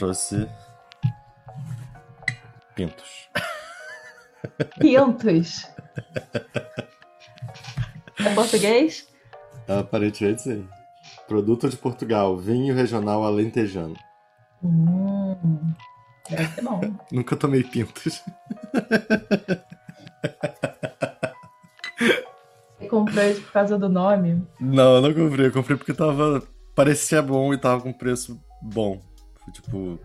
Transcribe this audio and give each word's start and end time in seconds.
trouxe 0.00 0.48
pintos. 2.74 3.28
Pintos. 4.78 5.66
É 8.18 8.34
português? 8.34 9.06
Aparentemente 9.68 10.40
sim. 10.40 10.68
Produto 11.28 11.68
de 11.68 11.76
Portugal, 11.76 12.34
vinho 12.38 12.74
regional 12.74 13.24
alentejano. 13.24 13.94
Hum, 14.64 15.74
deve 16.30 16.46
ser 16.54 16.62
bom. 16.62 16.80
Nunca 17.12 17.36
tomei 17.36 17.62
pintos. 17.62 18.22
Você 22.78 22.88
comprou 22.88 23.24
isso 23.26 23.42
por 23.42 23.52
causa 23.52 23.78
do 23.78 23.90
nome? 23.90 24.46
Não, 24.58 24.96
eu 24.96 25.02
não 25.02 25.12
comprei. 25.12 25.48
Eu 25.48 25.52
comprei 25.52 25.76
porque 25.76 25.92
tava. 25.92 26.42
Parecia 26.74 27.20
bom 27.20 27.52
e 27.52 27.58
tava 27.58 27.82
com 27.82 27.92
preço 27.92 28.42
bom. 28.62 29.09
Foi 29.50 29.52
tipo. 29.52 29.98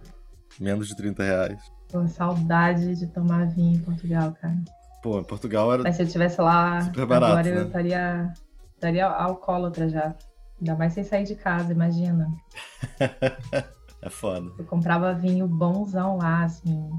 Menos 0.60 0.88
de 0.88 0.96
30 0.96 1.24
reais. 1.24 1.60
Pô, 1.92 2.08
saudade 2.08 2.96
de 2.96 3.08
tomar 3.08 3.46
vinho 3.48 3.76
em 3.76 3.80
Portugal, 3.80 4.34
cara. 4.42 4.56
Pô, 5.04 5.20
em 5.20 5.24
Portugal 5.24 5.72
era. 5.74 5.84
Mas 5.84 5.96
se 5.96 6.02
eu 6.02 6.06
estivesse 6.06 6.42
lá 6.42 6.82
Super 6.82 7.06
barato, 7.06 7.32
agora, 7.34 7.48
eu 7.48 7.56
né? 7.56 7.66
estaria, 7.68 8.34
estaria 8.74 9.06
alcoólatra 9.06 9.90
já. 9.90 10.16
Ainda 10.60 10.76
mais 10.76 10.94
sem 10.94 11.04
sair 11.04 11.26
de 11.26 11.36
casa, 11.36 11.74
imagina. 11.74 12.28
é 14.02 14.10
foda. 14.10 14.50
Eu 14.58 14.66
comprava 14.66 15.14
vinho 15.14 15.46
bonzão 15.48 16.18
lá, 16.18 16.46
assim, 16.46 16.90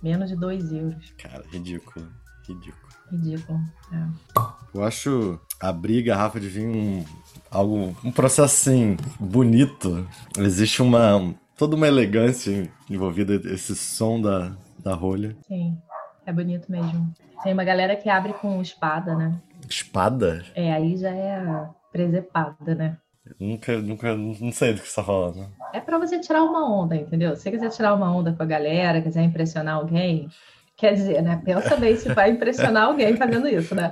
menos 0.00 0.30
de 0.30 0.36
2 0.36 0.72
euros. 0.72 1.12
Cara, 1.18 1.44
ridículo. 1.50 2.06
Ridículo. 2.46 2.92
Ridículo. 3.10 3.60
É. 3.92 4.40
Eu 4.72 4.84
acho 4.84 5.40
abrir 5.60 6.02
garrafa 6.02 6.38
de 6.38 6.48
vinho 6.48 6.72
um, 6.72 7.04
algo, 7.50 7.96
um 8.04 8.12
processo 8.12 8.70
assim, 8.70 8.96
bonito. 9.18 10.06
Existe 10.38 10.80
uma. 10.80 11.34
Toda 11.60 11.76
uma 11.76 11.86
elegância 11.86 12.72
envolvida, 12.88 13.34
esse 13.52 13.76
som 13.76 14.18
da, 14.18 14.52
da 14.82 14.94
rolha. 14.94 15.36
Sim, 15.46 15.76
é 16.24 16.32
bonito 16.32 16.72
mesmo. 16.72 17.12
Tem 17.44 17.52
uma 17.52 17.64
galera 17.64 17.94
que 17.94 18.08
abre 18.08 18.32
com 18.32 18.62
espada, 18.62 19.14
né? 19.14 19.38
Espada? 19.68 20.42
É, 20.54 20.72
aí 20.72 20.96
já 20.96 21.10
é 21.10 21.68
presepada, 21.92 22.74
né? 22.74 22.96
Nunca, 23.38 23.76
nunca, 23.76 24.16
não 24.16 24.50
sei 24.50 24.72
do 24.72 24.80
que 24.80 24.88
você 24.88 24.96
tá 24.96 25.04
falando. 25.04 25.50
É 25.74 25.80
pra 25.80 25.98
você 25.98 26.18
tirar 26.18 26.42
uma 26.44 26.66
onda, 26.66 26.96
entendeu? 26.96 27.36
Se 27.36 27.42
você 27.42 27.50
quiser 27.50 27.68
tirar 27.68 27.92
uma 27.92 28.10
onda 28.10 28.32
com 28.32 28.42
a 28.42 28.46
galera, 28.46 29.02
quiser 29.02 29.22
impressionar 29.22 29.74
alguém, 29.74 30.30
quer 30.78 30.94
dizer, 30.94 31.20
né? 31.20 31.42
Pensa 31.44 31.76
bem 31.76 31.94
se 31.94 32.10
vai 32.14 32.30
impressionar 32.30 32.84
alguém 32.84 33.18
fazendo 33.18 33.46
isso, 33.46 33.74
né? 33.74 33.90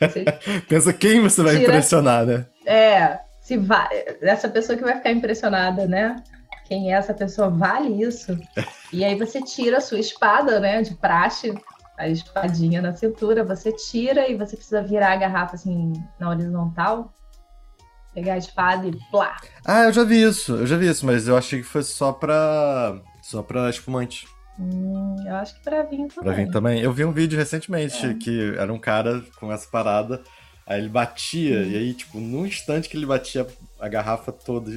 Você 0.00 0.24
Pensa 0.68 0.92
quem 0.92 1.20
você 1.20 1.42
vai 1.42 1.56
Tira- 1.56 1.70
impressionar, 1.70 2.24
né? 2.24 2.46
É, 2.64 3.18
se 3.40 3.56
vai, 3.56 3.88
essa 4.22 4.48
pessoa 4.48 4.78
que 4.78 4.84
vai 4.84 4.94
ficar 4.94 5.10
impressionada, 5.10 5.88
né? 5.88 6.14
Quem 6.70 6.92
é 6.92 6.96
essa 6.96 7.12
pessoa 7.12 7.50
vale 7.50 8.00
isso. 8.00 8.38
E 8.92 9.04
aí 9.04 9.16
você 9.18 9.42
tira 9.42 9.78
a 9.78 9.80
sua 9.80 9.98
espada, 9.98 10.60
né, 10.60 10.80
de 10.82 10.94
praxe, 10.94 11.52
a 11.98 12.08
espadinha 12.08 12.80
na 12.80 12.94
cintura, 12.94 13.42
você 13.42 13.72
tira 13.72 14.28
e 14.28 14.36
você 14.36 14.54
precisa 14.56 14.80
virar 14.80 15.12
a 15.12 15.16
garrafa 15.16 15.56
assim 15.56 15.92
na 16.20 16.30
horizontal, 16.30 17.12
pegar 18.14 18.34
a 18.34 18.38
espada 18.38 18.86
e 18.86 18.92
plá. 19.10 19.36
Ah, 19.66 19.82
eu 19.82 19.92
já 19.92 20.04
vi 20.04 20.22
isso, 20.22 20.52
eu 20.54 20.66
já 20.68 20.76
vi 20.76 20.88
isso, 20.88 21.04
mas 21.04 21.26
eu 21.26 21.36
achei 21.36 21.58
que 21.58 21.66
fosse 21.66 21.90
só 21.92 22.12
pra. 22.12 23.00
só 23.20 23.42
pra 23.42 23.68
espumante. 23.68 24.28
Hum, 24.56 25.16
eu 25.26 25.34
acho 25.34 25.56
que 25.56 25.62
pra 25.64 25.82
vinho 25.82 26.06
também. 26.06 26.22
Pra 26.24 26.32
vir 26.44 26.50
também. 26.52 26.80
Eu 26.80 26.92
vi 26.92 27.04
um 27.04 27.10
vídeo 27.12 27.36
recentemente 27.36 28.06
É. 28.06 28.14
que 28.14 28.54
era 28.56 28.72
um 28.72 28.78
cara 28.78 29.24
com 29.40 29.50
essa 29.52 29.68
parada, 29.68 30.22
aí 30.68 30.78
ele 30.78 30.88
batia, 30.88 31.58
Hum. 31.58 31.64
e 31.64 31.76
aí, 31.76 31.94
tipo, 31.94 32.20
num 32.20 32.46
instante 32.46 32.88
que 32.88 32.96
ele 32.96 33.06
batia, 33.06 33.44
a 33.80 33.88
garrafa 33.88 34.30
toda 34.30 34.70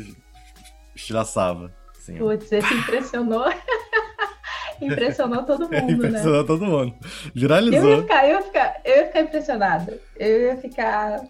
estilhaçava. 0.95 1.71
Ó. 2.11 2.17
Putz, 2.17 2.51
esse 2.51 2.73
impressionou. 2.73 3.45
impressionou 4.81 5.43
todo 5.43 5.69
mundo, 5.69 5.87
né? 6.03 6.07
Impressionou 6.09 6.43
todo 6.45 6.65
mundo. 6.65 6.93
Eu 7.01 7.07
ia, 7.07 7.31
Viralizou. 7.33 8.01
ficar, 8.01 8.25
eu, 8.27 8.35
ia 8.37 8.41
ficar, 8.41 8.81
eu 8.83 8.95
ia 8.97 9.05
ficar 9.07 9.21
impressionada. 9.21 10.01
Eu 10.17 10.41
ia 10.41 10.57
ficar 10.57 11.21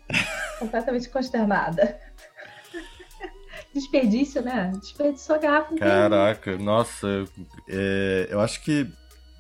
completamente 0.60 1.10
consternada. 1.10 2.00
Desperdício, 3.74 4.42
né? 4.42 4.72
Desperdiçou 4.80 5.36
a 5.36 5.40
garrafa. 5.40 5.76
Caraca, 5.76 6.58
nossa, 6.58 7.08
eu- 7.08 7.28
é, 7.70 8.28
eu 8.30 8.40
acho 8.40 8.62
que. 8.64 8.88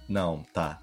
Não, 0.09 0.43
tá. 0.53 0.79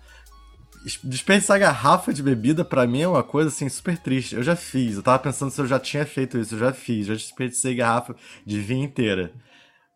Es- 0.86 1.00
Desperdiçar 1.02 1.58
garrafa 1.58 2.12
de 2.12 2.22
bebida 2.22 2.64
pra 2.64 2.86
mim 2.86 3.02
é 3.02 3.08
uma 3.08 3.22
coisa 3.22 3.48
assim 3.48 3.68
super 3.68 3.98
triste. 3.98 4.34
Eu 4.36 4.42
já 4.42 4.54
fiz, 4.56 4.96
eu 4.96 5.02
tava 5.02 5.18
pensando 5.18 5.50
se 5.50 5.60
eu 5.60 5.66
já 5.66 5.78
tinha 5.80 6.06
feito 6.06 6.38
isso, 6.38 6.54
eu 6.54 6.58
já 6.60 6.72
fiz, 6.72 7.06
já 7.06 7.14
desperdicei 7.14 7.74
garrafa 7.74 8.14
de 8.46 8.60
vinho 8.60 8.84
inteira. 8.84 9.32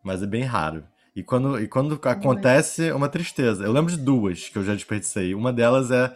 Mas 0.05 0.21
é 0.23 0.27
bem 0.27 0.43
raro. 0.43 0.85
E 1.15 1.23
quando, 1.23 1.59
e 1.59 1.67
quando 1.67 1.99
acontece, 2.03 2.87
é 2.89 2.93
uma 2.93 3.09
tristeza. 3.09 3.63
Eu 3.65 3.71
lembro 3.71 3.91
de 3.91 3.97
duas 3.97 4.47
que 4.49 4.57
eu 4.57 4.63
já 4.63 4.73
desperdicei. 4.75 5.33
Uma 5.33 5.51
delas 5.51 5.89
é 5.91 6.15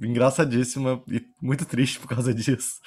engraçadíssima 0.00 1.02
e 1.08 1.24
muito 1.40 1.64
triste 1.64 1.98
por 2.00 2.08
causa 2.08 2.32
disso. 2.34 2.80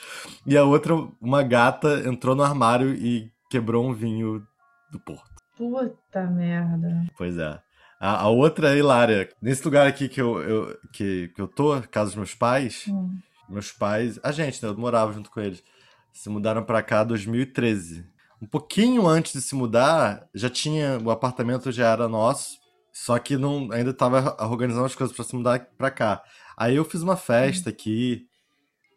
E 0.45 0.57
a 0.57 0.63
outra, 0.63 0.93
uma 1.21 1.43
gata 1.43 2.01
entrou 2.07 2.35
no 2.35 2.43
armário 2.43 2.93
e 2.93 3.31
quebrou 3.49 3.85
um 3.87 3.93
vinho 3.93 4.45
do 4.91 4.99
Porto. 4.99 5.31
Puta 5.57 6.23
merda. 6.29 7.05
Pois 7.17 7.37
é. 7.37 7.59
A, 7.99 8.21
a 8.23 8.27
outra 8.29 8.73
é 8.73 8.77
hilária. 8.77 9.29
Nesse 9.41 9.63
lugar 9.63 9.87
aqui 9.87 10.09
que 10.09 10.21
eu, 10.21 10.41
eu- 10.41 10.77
que, 10.91 11.29
que 11.29 11.41
eu 11.41 11.47
tô, 11.47 11.79
casa 11.91 12.07
dos 12.09 12.15
meus 12.15 12.33
pais, 12.35 12.85
Hum. 12.87 13.17
meus 13.49 13.71
pais, 13.71 14.19
a 14.23 14.31
gente, 14.31 14.61
né? 14.63 14.69
Eu 14.69 14.77
morava 14.77 15.13
junto 15.13 15.29
com 15.29 15.39
eles. 15.39 15.63
Se 16.11 16.29
mudaram 16.29 16.63
pra 16.63 16.81
cá 16.83 17.03
em 17.03 17.07
2013. 17.07 18.05
Um 18.43 18.47
pouquinho 18.47 19.07
antes 19.07 19.31
de 19.31 19.41
se 19.41 19.55
mudar, 19.55 20.27
já 20.35 20.49
tinha. 20.49 20.99
O 21.01 21.09
apartamento 21.09 21.71
já 21.71 21.89
era 21.93 22.09
nosso. 22.09 22.57
Só 22.91 23.17
que 23.17 23.37
não, 23.37 23.71
ainda 23.71 23.93
tava 23.93 24.35
organizando 24.45 24.85
as 24.85 24.93
coisas 24.93 25.15
pra 25.15 25.23
se 25.23 25.33
mudar 25.33 25.65
pra 25.77 25.89
cá. 25.89 26.21
Aí 26.57 26.75
eu 26.75 26.83
fiz 26.83 27.01
uma 27.01 27.15
festa 27.15 27.69
aqui. 27.69 28.27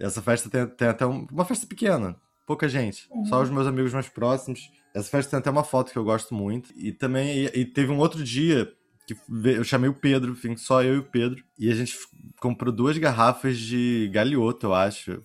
Essa 0.00 0.20
festa 0.20 0.50
tem, 0.50 0.66
tem 0.66 0.88
até 0.88 1.06
um- 1.06 1.26
uma 1.30 1.44
festa 1.44 1.64
pequena. 1.64 2.16
Pouca 2.44 2.68
gente. 2.68 3.08
Uhum. 3.12 3.24
Só 3.26 3.40
os 3.40 3.48
meus 3.48 3.68
amigos 3.68 3.92
mais 3.94 4.08
próximos. 4.08 4.68
Essa 4.92 5.08
festa 5.10 5.30
tem 5.30 5.38
até 5.38 5.48
uma 5.50 5.62
foto 5.64 5.92
que 5.92 5.96
eu 5.98 6.04
gosto 6.04 6.34
muito. 6.34 6.70
E 6.76 6.90
também 6.92 7.44
e, 7.44 7.60
e 7.60 7.64
teve 7.64 7.92
um 7.92 7.98
outro 7.98 8.22
dia 8.24 8.68
que 9.06 9.16
eu 9.44 9.62
chamei 9.62 9.88
o 9.88 9.94
Pedro, 9.94 10.32
enfim, 10.32 10.56
só 10.56 10.82
eu 10.82 10.96
e 10.96 10.98
o 10.98 11.04
Pedro. 11.08 11.42
E 11.56 11.70
a 11.70 11.74
gente 11.74 11.96
comprou 12.40 12.72
duas 12.72 12.98
garrafas 12.98 13.56
de 13.58 14.10
galhoto, 14.12 14.66
eu 14.66 14.74
acho. 14.74 15.22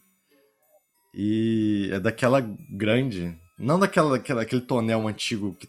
E 1.13 1.89
é 1.91 1.99
daquela 1.99 2.39
grande. 2.69 3.35
Não 3.61 3.79
daquela, 3.79 4.11
daquela 4.11 4.41
aquele 4.41 4.61
tonel 4.61 5.07
antigo 5.07 5.55
que, 5.55 5.67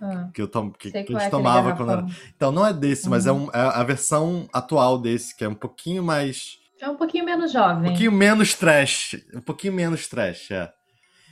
Ah, 0.00 0.28
que, 0.34 0.42
eu 0.42 0.48
tom, 0.48 0.70
que, 0.70 0.90
que 0.90 0.96
a 0.96 1.00
é 1.00 1.02
gente 1.04 1.14
aquele 1.16 1.30
tomava 1.30 1.74
quando 1.74 1.92
era. 1.92 2.06
Então 2.36 2.50
não 2.52 2.66
é 2.66 2.72
desse, 2.72 3.08
mas 3.08 3.26
é, 3.26 3.32
Uhum. 3.32 3.46
um- 3.46 3.50
é 3.52 3.60
a 3.60 3.82
versão 3.84 4.48
atual 4.52 4.98
desse, 4.98 5.34
que 5.36 5.44
é 5.44 5.48
um 5.48 5.54
pouquinho 5.54 6.02
mais. 6.02 6.58
É 6.80 6.88
um 6.88 6.96
pouquinho 6.96 7.24
menos 7.24 7.50
Um 7.50 7.52
jovem. 7.54 7.84
pouquinho 7.90 8.12
menos 8.12 8.54
trash. 8.54 9.16
Um 9.34 9.40
pouquinho 9.40 9.72
menos 9.72 10.06
trash, 10.08 10.50
é. 10.50 10.70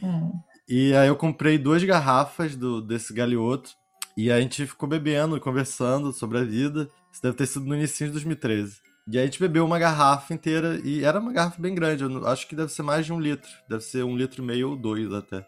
Hum. 0.03 0.33
E 0.69 0.95
aí 0.95 1.09
eu 1.09 1.17
comprei 1.17 1.59
duas 1.59 1.85
garrafas 1.85 2.57
do, 2.57 2.81
desse 2.81 3.13
galhoto. 3.13 3.71
E 4.17 4.31
a 4.31 4.41
gente 4.41 4.65
ficou 4.67 4.89
bebendo 4.89 5.37
e 5.37 5.41
conversando 5.41 6.13
sobre 6.13 6.39
a 6.39 6.45
vida. 6.45 6.89
Isso 7.13 7.21
deve 7.23 7.37
ter 7.37 7.47
sido 7.47 7.67
no 7.67 7.75
início 7.75 8.07
de 8.07 8.13
2013. 8.13 8.79
E 9.09 9.19
aí 9.19 9.25
a 9.25 9.27
gente 9.27 9.39
bebeu 9.41 9.67
uma 9.67 9.79
garrafa 9.79 10.33
inteira. 10.33 10.81
E 10.83 11.05
era 11.05 11.21
uma 11.21 11.33
garrafa 11.33 11.61
bem 11.61 11.75
grande. 11.75 12.05
Eu 12.05 12.27
acho 12.27 12.47
que 12.49 12.57
deve 12.57 12.73
ser 12.73 12.83
mais 12.83 13.05
de 13.05 13.13
um 13.13 13.21
litro. 13.21 13.51
Deve 13.69 13.83
ser 13.83 14.05
um 14.05 14.17
litro 14.17 14.43
e 14.43 14.47
meio 14.47 14.71
ou 14.71 14.77
dois 14.77 15.13
até. 15.13 15.45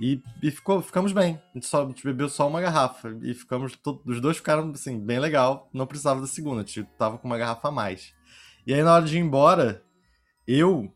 E, 0.00 0.22
e 0.42 0.50
ficou, 0.50 0.80
ficamos 0.80 1.12
bem. 1.12 1.40
A 1.50 1.54
gente, 1.54 1.66
só, 1.66 1.84
a 1.84 1.86
gente 1.88 2.04
bebeu 2.04 2.28
só 2.28 2.46
uma 2.46 2.60
garrafa. 2.60 3.16
E 3.22 3.34
ficamos. 3.34 3.74
to- 3.76 4.00
os 4.06 4.20
dois 4.20 4.36
ficaram 4.36 4.70
assim, 4.70 4.98
bem 4.98 5.18
legal. 5.18 5.68
Não 5.72 5.86
precisava 5.86 6.20
da 6.20 6.26
segunda. 6.26 6.62
A 6.62 6.64
gente 6.64 6.84
tava 6.96 7.18
com 7.18 7.26
uma 7.26 7.38
garrafa 7.38 7.68
a 7.68 7.72
mais. 7.72 8.14
E 8.66 8.72
aí 8.72 8.82
na 8.82 8.94
hora 8.94 9.04
de 9.04 9.16
ir 9.16 9.20
embora, 9.20 9.82
eu, 10.46 10.92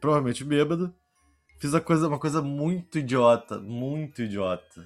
provavelmente 0.00 0.44
bêbado, 0.44 0.94
fiz 1.58 1.74
a 1.74 1.80
coisa, 1.80 2.08
uma 2.08 2.18
coisa 2.18 2.40
muito 2.40 2.98
idiota, 2.98 3.58
muito 3.58 4.22
idiota, 4.22 4.84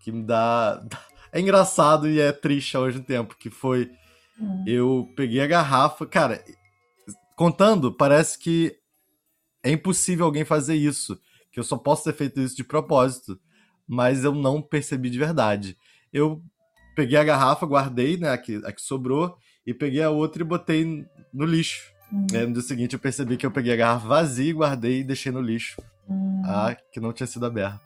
que 0.00 0.12
me 0.12 0.22
dá, 0.22 0.84
é 1.32 1.40
engraçado 1.40 2.08
e 2.08 2.20
é 2.20 2.30
triste 2.30 2.76
ao 2.76 2.84
mesmo 2.84 3.02
tempo, 3.02 3.36
que 3.36 3.50
foi 3.50 3.90
Hum. 4.38 4.64
eu 4.66 5.08
peguei 5.16 5.40
a 5.40 5.46
garrafa, 5.46 6.04
cara, 6.04 6.44
contando, 7.34 7.90
parece 7.90 8.38
que 8.38 8.76
é 9.62 9.70
impossível 9.70 10.26
alguém 10.26 10.44
fazer 10.44 10.74
isso, 10.74 11.18
que 11.56 11.60
eu 11.60 11.64
só 11.64 11.78
posso 11.78 12.04
ter 12.04 12.12
feito 12.12 12.38
isso 12.38 12.54
de 12.54 12.62
propósito, 12.62 13.40
mas 13.88 14.24
eu 14.24 14.34
não 14.34 14.60
percebi 14.60 15.08
de 15.08 15.18
verdade. 15.18 15.74
Eu 16.12 16.42
peguei 16.94 17.16
a 17.16 17.24
garrafa, 17.24 17.64
guardei, 17.64 18.18
né, 18.18 18.28
a 18.28 18.36
que, 18.36 18.56
a 18.56 18.70
que 18.70 18.82
sobrou, 18.82 19.38
e 19.66 19.72
peguei 19.72 20.02
a 20.02 20.10
outra 20.10 20.42
e 20.42 20.44
botei 20.44 21.06
no 21.32 21.46
lixo. 21.46 21.90
Hum. 22.12 22.26
Aí, 22.30 22.46
no 22.46 22.52
dia 22.52 22.60
seguinte 22.60 22.92
eu 22.92 22.98
percebi 22.98 23.38
que 23.38 23.46
eu 23.46 23.50
peguei 23.50 23.72
a 23.72 23.76
garrafa 23.76 24.06
vazia 24.06 24.50
e 24.50 24.52
guardei 24.52 25.00
e 25.00 25.04
deixei 25.04 25.32
no 25.32 25.40
lixo. 25.40 25.80
Hum. 26.06 26.42
Ah, 26.44 26.76
que 26.92 27.00
não 27.00 27.10
tinha 27.10 27.26
sido 27.26 27.46
aberta. 27.46 27.80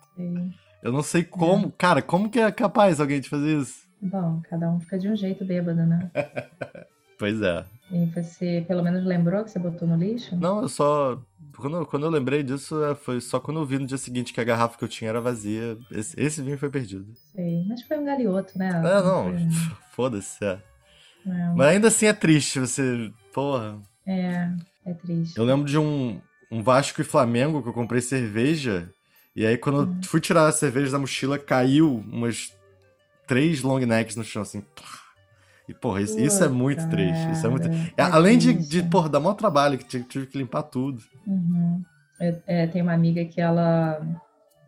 Eu 0.82 0.90
não 0.90 1.04
sei 1.04 1.22
como, 1.22 1.70
cara, 1.70 2.02
como 2.02 2.28
que 2.28 2.40
é 2.40 2.50
capaz 2.50 3.00
alguém 3.00 3.20
de 3.20 3.28
fazer 3.28 3.56
isso? 3.56 3.88
Bom, 4.02 4.42
cada 4.50 4.68
um 4.68 4.80
fica 4.80 4.98
de 4.98 5.08
um 5.08 5.14
jeito 5.14 5.44
bêbado, 5.44 5.86
né? 5.86 6.10
Pois 7.20 7.42
é. 7.42 7.66
E 7.92 8.06
você 8.06 8.64
pelo 8.66 8.82
menos 8.82 9.04
lembrou 9.04 9.44
que 9.44 9.50
você 9.50 9.58
botou 9.58 9.86
no 9.86 9.94
lixo? 9.94 10.34
Não, 10.36 10.62
eu 10.62 10.68
só 10.70 11.22
quando, 11.60 11.86
quando 11.86 12.06
eu 12.06 12.10
lembrei 12.10 12.42
disso, 12.42 12.82
é, 12.84 12.94
foi 12.94 13.20
só 13.20 13.38
quando 13.38 13.60
eu 13.60 13.66
vi 13.66 13.78
no 13.78 13.86
dia 13.86 13.98
seguinte 13.98 14.32
que 14.32 14.40
a 14.40 14.44
garrafa 14.44 14.76
que 14.76 14.84
eu 14.84 14.88
tinha 14.88 15.10
era 15.10 15.20
vazia. 15.20 15.78
Esse, 15.90 16.18
esse 16.20 16.42
vinho 16.42 16.58
foi 16.58 16.70
perdido. 16.70 17.12
Sei, 17.32 17.64
mas 17.68 17.82
foi 17.82 17.98
um 17.98 18.04
galhoto, 18.04 18.58
né? 18.58 18.68
É, 18.68 19.02
não, 19.02 19.32
foda-se, 19.92 20.44
é. 20.44 20.58
é. 21.26 21.52
Mas 21.54 21.68
ainda 21.68 21.88
assim 21.88 22.06
é 22.06 22.12
triste 22.12 22.58
você. 22.58 23.12
Porra. 23.32 23.78
É, 24.06 24.50
é 24.86 24.94
triste. 24.94 25.36
Eu 25.36 25.44
lembro 25.44 25.66
de 25.66 25.78
um, 25.78 26.20
um 26.50 26.62
Vasco 26.62 27.00
e 27.00 27.04
Flamengo 27.04 27.62
que 27.62 27.68
eu 27.68 27.74
comprei 27.74 28.00
cerveja. 28.00 28.90
E 29.36 29.46
aí, 29.46 29.56
quando 29.56 29.88
hum. 29.88 29.98
eu 30.02 30.08
fui 30.08 30.20
tirar 30.20 30.48
a 30.48 30.52
cerveja 30.52 30.90
da 30.90 30.98
mochila, 30.98 31.38
caiu 31.38 32.04
umas 32.10 32.52
três 33.26 33.62
long 33.62 33.78
necks 33.78 34.16
no 34.16 34.24
chão, 34.24 34.42
assim. 34.42 34.64
E, 35.70 35.74
porra, 35.74 36.02
isso, 36.02 36.18
isso 36.18 36.42
é 36.42 36.48
muito 36.48 36.88
triste. 36.88 37.30
Isso 37.30 37.46
é 37.46 37.48
muito... 37.48 37.68
É, 37.96 38.02
além 38.02 38.36
de, 38.36 38.52
de, 38.52 38.82
porra, 38.82 39.08
dar 39.08 39.20
maior 39.20 39.34
trabalho, 39.34 39.78
que 39.78 39.84
tive, 39.84 40.04
tive 40.04 40.26
que 40.26 40.36
limpar 40.36 40.64
tudo. 40.64 41.00
Uhum. 41.24 41.80
Eu, 42.20 42.42
é, 42.44 42.66
tem 42.66 42.82
uma 42.82 42.92
amiga 42.92 43.24
que 43.24 43.40
ela, 43.40 44.04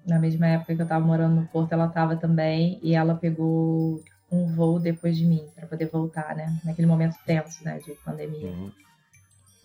na 0.07 0.21
mesma 0.21 0.47
época 0.47 0.77
que 0.77 0.81
eu 0.81 0.87
tava 0.87 1.05
morando 1.05 1.41
no 1.41 1.47
Porto, 1.49 1.73
ela 1.73 1.89
tava 1.89 2.15
também, 2.15 2.79
e 2.85 2.95
ela 2.95 3.17
pegou 3.17 4.01
um 4.31 4.47
voo 4.55 4.79
depois 4.79 5.17
de 5.17 5.27
mim, 5.27 5.45
para 5.57 5.67
poder 5.67 5.87
voltar, 5.87 6.37
né? 6.37 6.57
Naquele 6.65 6.87
momento 6.87 7.17
tenso, 7.27 7.65
né, 7.65 7.81
de 7.85 7.93
pandemia. 8.05 8.47
Uhum. 8.47 8.71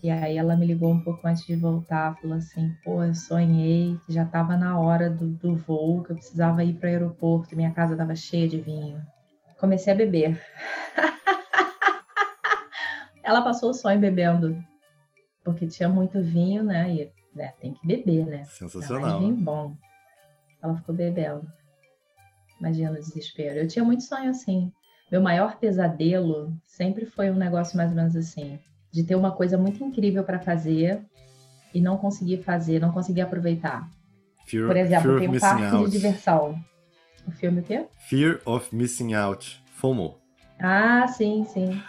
E 0.02 0.10
aí 0.10 0.36
ela 0.36 0.56
me 0.56 0.66
ligou 0.66 0.92
um 0.92 1.00
pouco 1.00 1.24
antes 1.26 1.46
de 1.46 1.54
voltar, 1.54 2.16
falou 2.20 2.36
assim, 2.36 2.74
pô, 2.84 3.04
eu 3.04 3.14
sonhei 3.14 3.96
que 4.04 4.12
já 4.12 4.24
tava 4.24 4.56
na 4.56 4.78
hora 4.78 5.08
do, 5.08 5.28
do 5.28 5.56
voo, 5.56 6.02
que 6.02 6.10
eu 6.10 6.16
precisava 6.16 6.64
ir 6.64 6.74
para 6.74 6.88
o 6.88 6.90
aeroporto, 6.90 7.54
minha 7.54 7.70
casa 7.70 7.96
tava 7.96 8.14
cheia 8.16 8.48
de 8.48 8.60
vinho. 8.60 9.00
Comecei 9.58 9.92
a 9.92 9.96
beber. 9.96 10.40
ela 13.22 13.42
passou 13.42 13.70
o 13.70 13.74
sonho 13.74 14.00
bebendo, 14.00 14.56
porque 15.44 15.66
tinha 15.66 15.88
muito 15.88 16.22
vinho, 16.22 16.62
né? 16.62 16.94
E 16.94 17.12
né, 17.34 17.52
tem 17.60 17.74
que 17.74 17.86
beber, 17.86 18.24
né? 18.24 18.44
Sensacional. 18.44 19.20
vinho 19.20 19.36
bom. 19.36 19.76
Ela 20.62 20.76
ficou 20.76 20.94
bebendo. 20.94 21.46
Imagina 22.58 22.92
o 22.92 22.94
desespero. 22.94 23.58
Eu 23.58 23.68
tinha 23.68 23.84
muito 23.84 24.02
sonho 24.02 24.30
assim. 24.30 24.72
Meu 25.10 25.20
maior 25.20 25.56
pesadelo 25.56 26.52
sempre 26.64 27.06
foi 27.06 27.30
um 27.30 27.36
negócio 27.36 27.76
mais 27.76 27.90
ou 27.90 27.96
menos 27.96 28.16
assim, 28.16 28.58
de 28.90 29.04
ter 29.04 29.14
uma 29.14 29.30
coisa 29.30 29.56
muito 29.56 29.82
incrível 29.82 30.24
para 30.24 30.38
fazer 30.38 31.02
e 31.72 31.80
não 31.80 31.96
conseguir 31.96 32.42
fazer, 32.42 32.80
não 32.80 32.92
conseguir 32.92 33.22
aproveitar. 33.22 33.88
Fear, 34.46 34.66
Por 34.66 34.76
exemplo, 34.76 35.18
tem 35.18 35.28
um 35.28 35.38
parque 35.38 35.64
out. 35.64 35.84
de 35.84 35.90
diversão. 35.90 36.58
O 37.28 37.30
filme 37.30 37.60
o 37.60 37.62
quê? 37.62 37.84
Fear 38.08 38.40
of 38.46 38.74
Missing 38.74 39.12
Out. 39.12 39.62
FOMO. 39.76 40.18
Ah, 40.58 41.06
sim, 41.06 41.44
sim. 41.44 41.80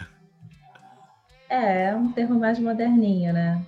É, 1.52 1.86
é 1.86 1.96
um 1.96 2.12
termo 2.12 2.38
mais 2.38 2.60
moderninho, 2.60 3.32
né? 3.32 3.60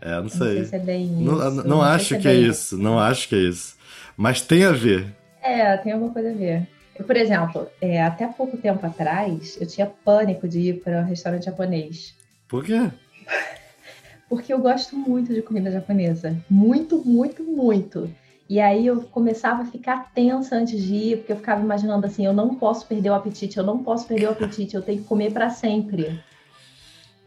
É, 0.00 0.20
não 0.20 0.28
sei. 0.28 0.46
Não 0.46 0.54
sei 0.54 0.64
se 0.66 0.76
é 0.76 0.78
bem 0.78 1.06
não, 1.08 1.34
isso. 1.34 1.50
Não, 1.50 1.64
não 1.64 1.82
acho 1.82 2.16
que 2.16 2.28
é, 2.28 2.30
é 2.30 2.34
isso. 2.34 2.78
Não 2.78 2.96
acho 2.96 3.28
que 3.28 3.34
é 3.34 3.38
isso. 3.38 3.76
Mas 4.16 4.40
tem 4.40 4.64
a 4.64 4.70
ver. 4.70 5.12
É, 5.42 5.76
tem 5.78 5.92
alguma 5.92 6.12
coisa 6.12 6.30
a 6.30 6.32
ver. 6.32 6.68
Eu, 6.96 7.04
por 7.04 7.16
exemplo, 7.16 7.66
é, 7.80 8.00
até 8.00 8.24
pouco 8.28 8.56
tempo 8.56 8.86
atrás, 8.86 9.58
eu 9.60 9.66
tinha 9.66 9.86
pânico 9.86 10.46
de 10.46 10.60
ir 10.60 10.80
para 10.80 11.00
um 11.00 11.04
restaurante 11.04 11.46
japonês. 11.46 12.14
Por 12.46 12.64
quê? 12.64 12.88
Porque 14.28 14.52
eu 14.52 14.60
gosto 14.60 14.96
muito 14.96 15.34
de 15.34 15.42
comida 15.42 15.72
japonesa. 15.72 16.36
Muito, 16.48 17.04
muito, 17.04 17.42
muito. 17.42 18.08
E 18.52 18.60
aí 18.60 18.86
eu 18.86 19.00
começava 19.04 19.62
a 19.62 19.64
ficar 19.64 20.12
tensa 20.12 20.56
antes 20.56 20.78
de 20.78 20.94
ir, 20.94 21.16
porque 21.16 21.32
eu 21.32 21.38
ficava 21.38 21.62
imaginando 21.62 22.04
assim, 22.04 22.26
eu 22.26 22.34
não 22.34 22.54
posso 22.54 22.86
perder 22.86 23.08
o 23.08 23.14
apetite, 23.14 23.56
eu 23.56 23.64
não 23.64 23.82
posso 23.82 24.06
perder 24.06 24.26
o 24.26 24.32
apetite, 24.32 24.76
eu 24.76 24.82
tenho 24.82 25.00
que 25.00 25.08
comer 25.08 25.32
para 25.32 25.48
sempre. 25.48 26.22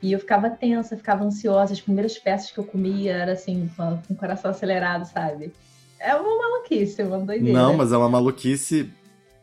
E 0.03 0.11
eu 0.11 0.19
ficava 0.19 0.51
tensa, 0.51 0.95
ficava 0.95 1.23
ansiosa. 1.23 1.73
As 1.73 1.81
primeiras 1.81 2.15
peças 2.19 2.51
que 2.51 2.59
eu 2.59 2.63
comia 2.63 3.13
era 3.13 3.31
assim, 3.31 3.67
com, 3.75 3.99
o 4.07 4.15
coração 4.15 4.51
acelerado, 4.51 5.05
sabe? 5.05 5.51
É 5.99 6.13
uma 6.13 6.37
maluquice, 6.37 7.01
uma 7.01 7.17
doideira. 7.17 7.59
Não, 7.59 7.75
mas 7.75 7.91
é 7.91 7.97
uma 7.97 8.07
maluquice. 8.07 8.93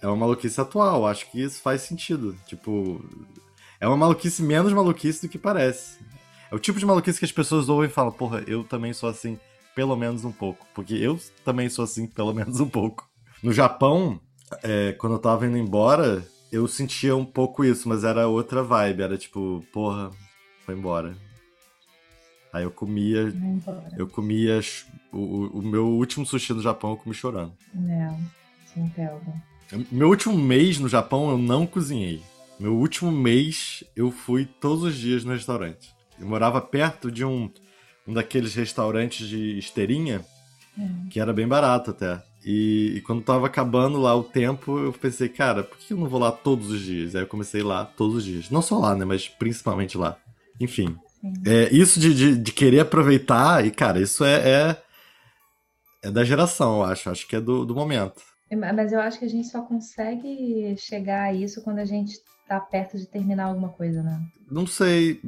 É 0.00 0.06
uma 0.06 0.14
maluquice 0.14 0.60
atual. 0.60 1.04
Acho 1.04 1.28
que 1.32 1.42
isso 1.42 1.60
faz 1.60 1.80
sentido. 1.80 2.36
Tipo. 2.46 3.04
É 3.80 3.88
uma 3.88 3.96
maluquice 3.96 4.40
menos 4.40 4.72
maluquice 4.72 5.22
do 5.22 5.28
que 5.28 5.36
parece. 5.36 5.98
É 6.48 6.54
o 6.54 6.60
tipo 6.60 6.78
de 6.78 6.86
maluquice 6.86 7.18
que 7.18 7.24
as 7.24 7.32
pessoas 7.32 7.68
ouvem 7.68 7.88
e 7.88 7.92
falam, 7.92 8.12
porra, 8.12 8.44
eu 8.46 8.62
também 8.62 8.92
sou 8.92 9.08
assim, 9.08 9.36
pelo 9.74 9.96
menos 9.96 10.24
um 10.24 10.32
pouco. 10.32 10.66
Porque 10.74 10.94
eu 10.94 11.18
também 11.44 11.68
sou 11.68 11.84
assim, 11.84 12.06
pelo 12.06 12.32
menos 12.34 12.60
um 12.60 12.68
pouco. 12.68 13.08
No 13.42 13.52
Japão, 13.52 14.20
é, 14.62 14.92
quando 14.92 15.14
eu 15.14 15.18
tava 15.18 15.46
indo 15.46 15.56
embora, 15.56 16.24
eu 16.50 16.68
sentia 16.68 17.16
um 17.16 17.24
pouco 17.24 17.64
isso, 17.64 17.88
mas 17.88 18.04
era 18.04 18.28
outra 18.28 18.62
vibe. 18.62 19.02
Era 19.02 19.18
tipo, 19.18 19.64
porra, 19.72 20.10
foi 20.64 20.74
embora. 20.74 21.16
Aí 22.52 22.64
eu 22.64 22.70
comia. 22.70 23.32
Eu 23.96 24.06
comia. 24.06 24.60
O, 25.10 25.58
o, 25.58 25.62
meu 25.62 25.88
último 25.88 26.26
sushi 26.26 26.52
no 26.52 26.60
Japão 26.60 26.90
eu 26.90 26.96
comi 26.98 27.14
chorando. 27.14 27.54
É, 27.88 28.14
sim, 28.66 28.92
Meu 29.90 30.08
último 30.08 30.36
mês 30.36 30.78
no 30.78 30.88
Japão 30.88 31.30
eu 31.30 31.38
não 31.38 31.66
cozinhei. 31.66 32.22
Meu 32.60 32.76
último 32.76 33.10
mês 33.10 33.82
eu 33.96 34.10
fui 34.10 34.44
todos 34.44 34.84
os 34.84 34.94
dias 34.94 35.24
no 35.24 35.32
restaurante. 35.32 35.94
Eu 36.20 36.26
morava 36.28 36.60
perto 36.60 37.10
de 37.10 37.24
um, 37.24 37.50
um 38.06 38.12
daqueles 38.12 38.54
restaurantes 38.54 39.28
de 39.28 39.58
esteirinha, 39.58 40.24
é. 40.78 40.88
que 41.10 41.20
era 41.20 41.32
bem 41.32 41.46
barato 41.46 41.90
até. 41.90 42.22
E, 42.44 42.94
e, 42.96 43.00
quando 43.02 43.22
tava 43.22 43.46
acabando 43.46 44.00
lá 44.00 44.14
o 44.16 44.24
tempo, 44.24 44.78
eu 44.78 44.92
pensei, 44.92 45.28
cara, 45.28 45.62
por 45.62 45.78
que 45.78 45.92
eu 45.92 45.96
não 45.96 46.08
vou 46.08 46.18
lá 46.18 46.32
todos 46.32 46.70
os 46.70 46.80
dias? 46.80 47.14
Aí 47.14 47.22
eu 47.22 47.26
comecei 47.26 47.62
lá 47.62 47.84
todos 47.84 48.16
os 48.16 48.24
dias. 48.24 48.50
Não 48.50 48.60
só 48.60 48.78
lá, 48.78 48.96
né? 48.96 49.04
Mas 49.04 49.28
principalmente 49.28 49.96
lá. 49.96 50.16
Enfim. 50.60 50.96
É, 51.46 51.72
isso 51.72 52.00
de, 52.00 52.12
de, 52.12 52.36
de, 52.36 52.52
querer 52.52 52.80
aproveitar, 52.80 53.64
e 53.64 53.70
cara, 53.70 54.00
isso 54.00 54.24
é, 54.24 54.34
é, 54.34 54.82
é, 56.02 56.10
da 56.10 56.24
geração, 56.24 56.78
eu 56.78 56.84
acho. 56.84 57.10
Acho 57.10 57.28
que 57.28 57.36
é 57.36 57.40
do, 57.40 57.64
do 57.64 57.76
momento. 57.76 58.20
É, 58.50 58.56
mas 58.56 58.92
eu 58.92 59.00
acho 59.00 59.20
que 59.20 59.24
a 59.24 59.30
gente 59.30 59.46
só 59.46 59.62
consegue 59.62 60.74
chegar 60.76 61.22
a 61.22 61.32
isso 61.32 61.62
quando 61.62 61.78
a 61.78 61.84
gente 61.84 62.18
tá 62.48 62.58
perto 62.58 62.98
de 62.98 63.06
terminar 63.06 63.44
alguma 63.44 63.68
coisa, 63.68 64.02
né? 64.02 64.20
Não 64.50 64.66
sei. 64.66 65.20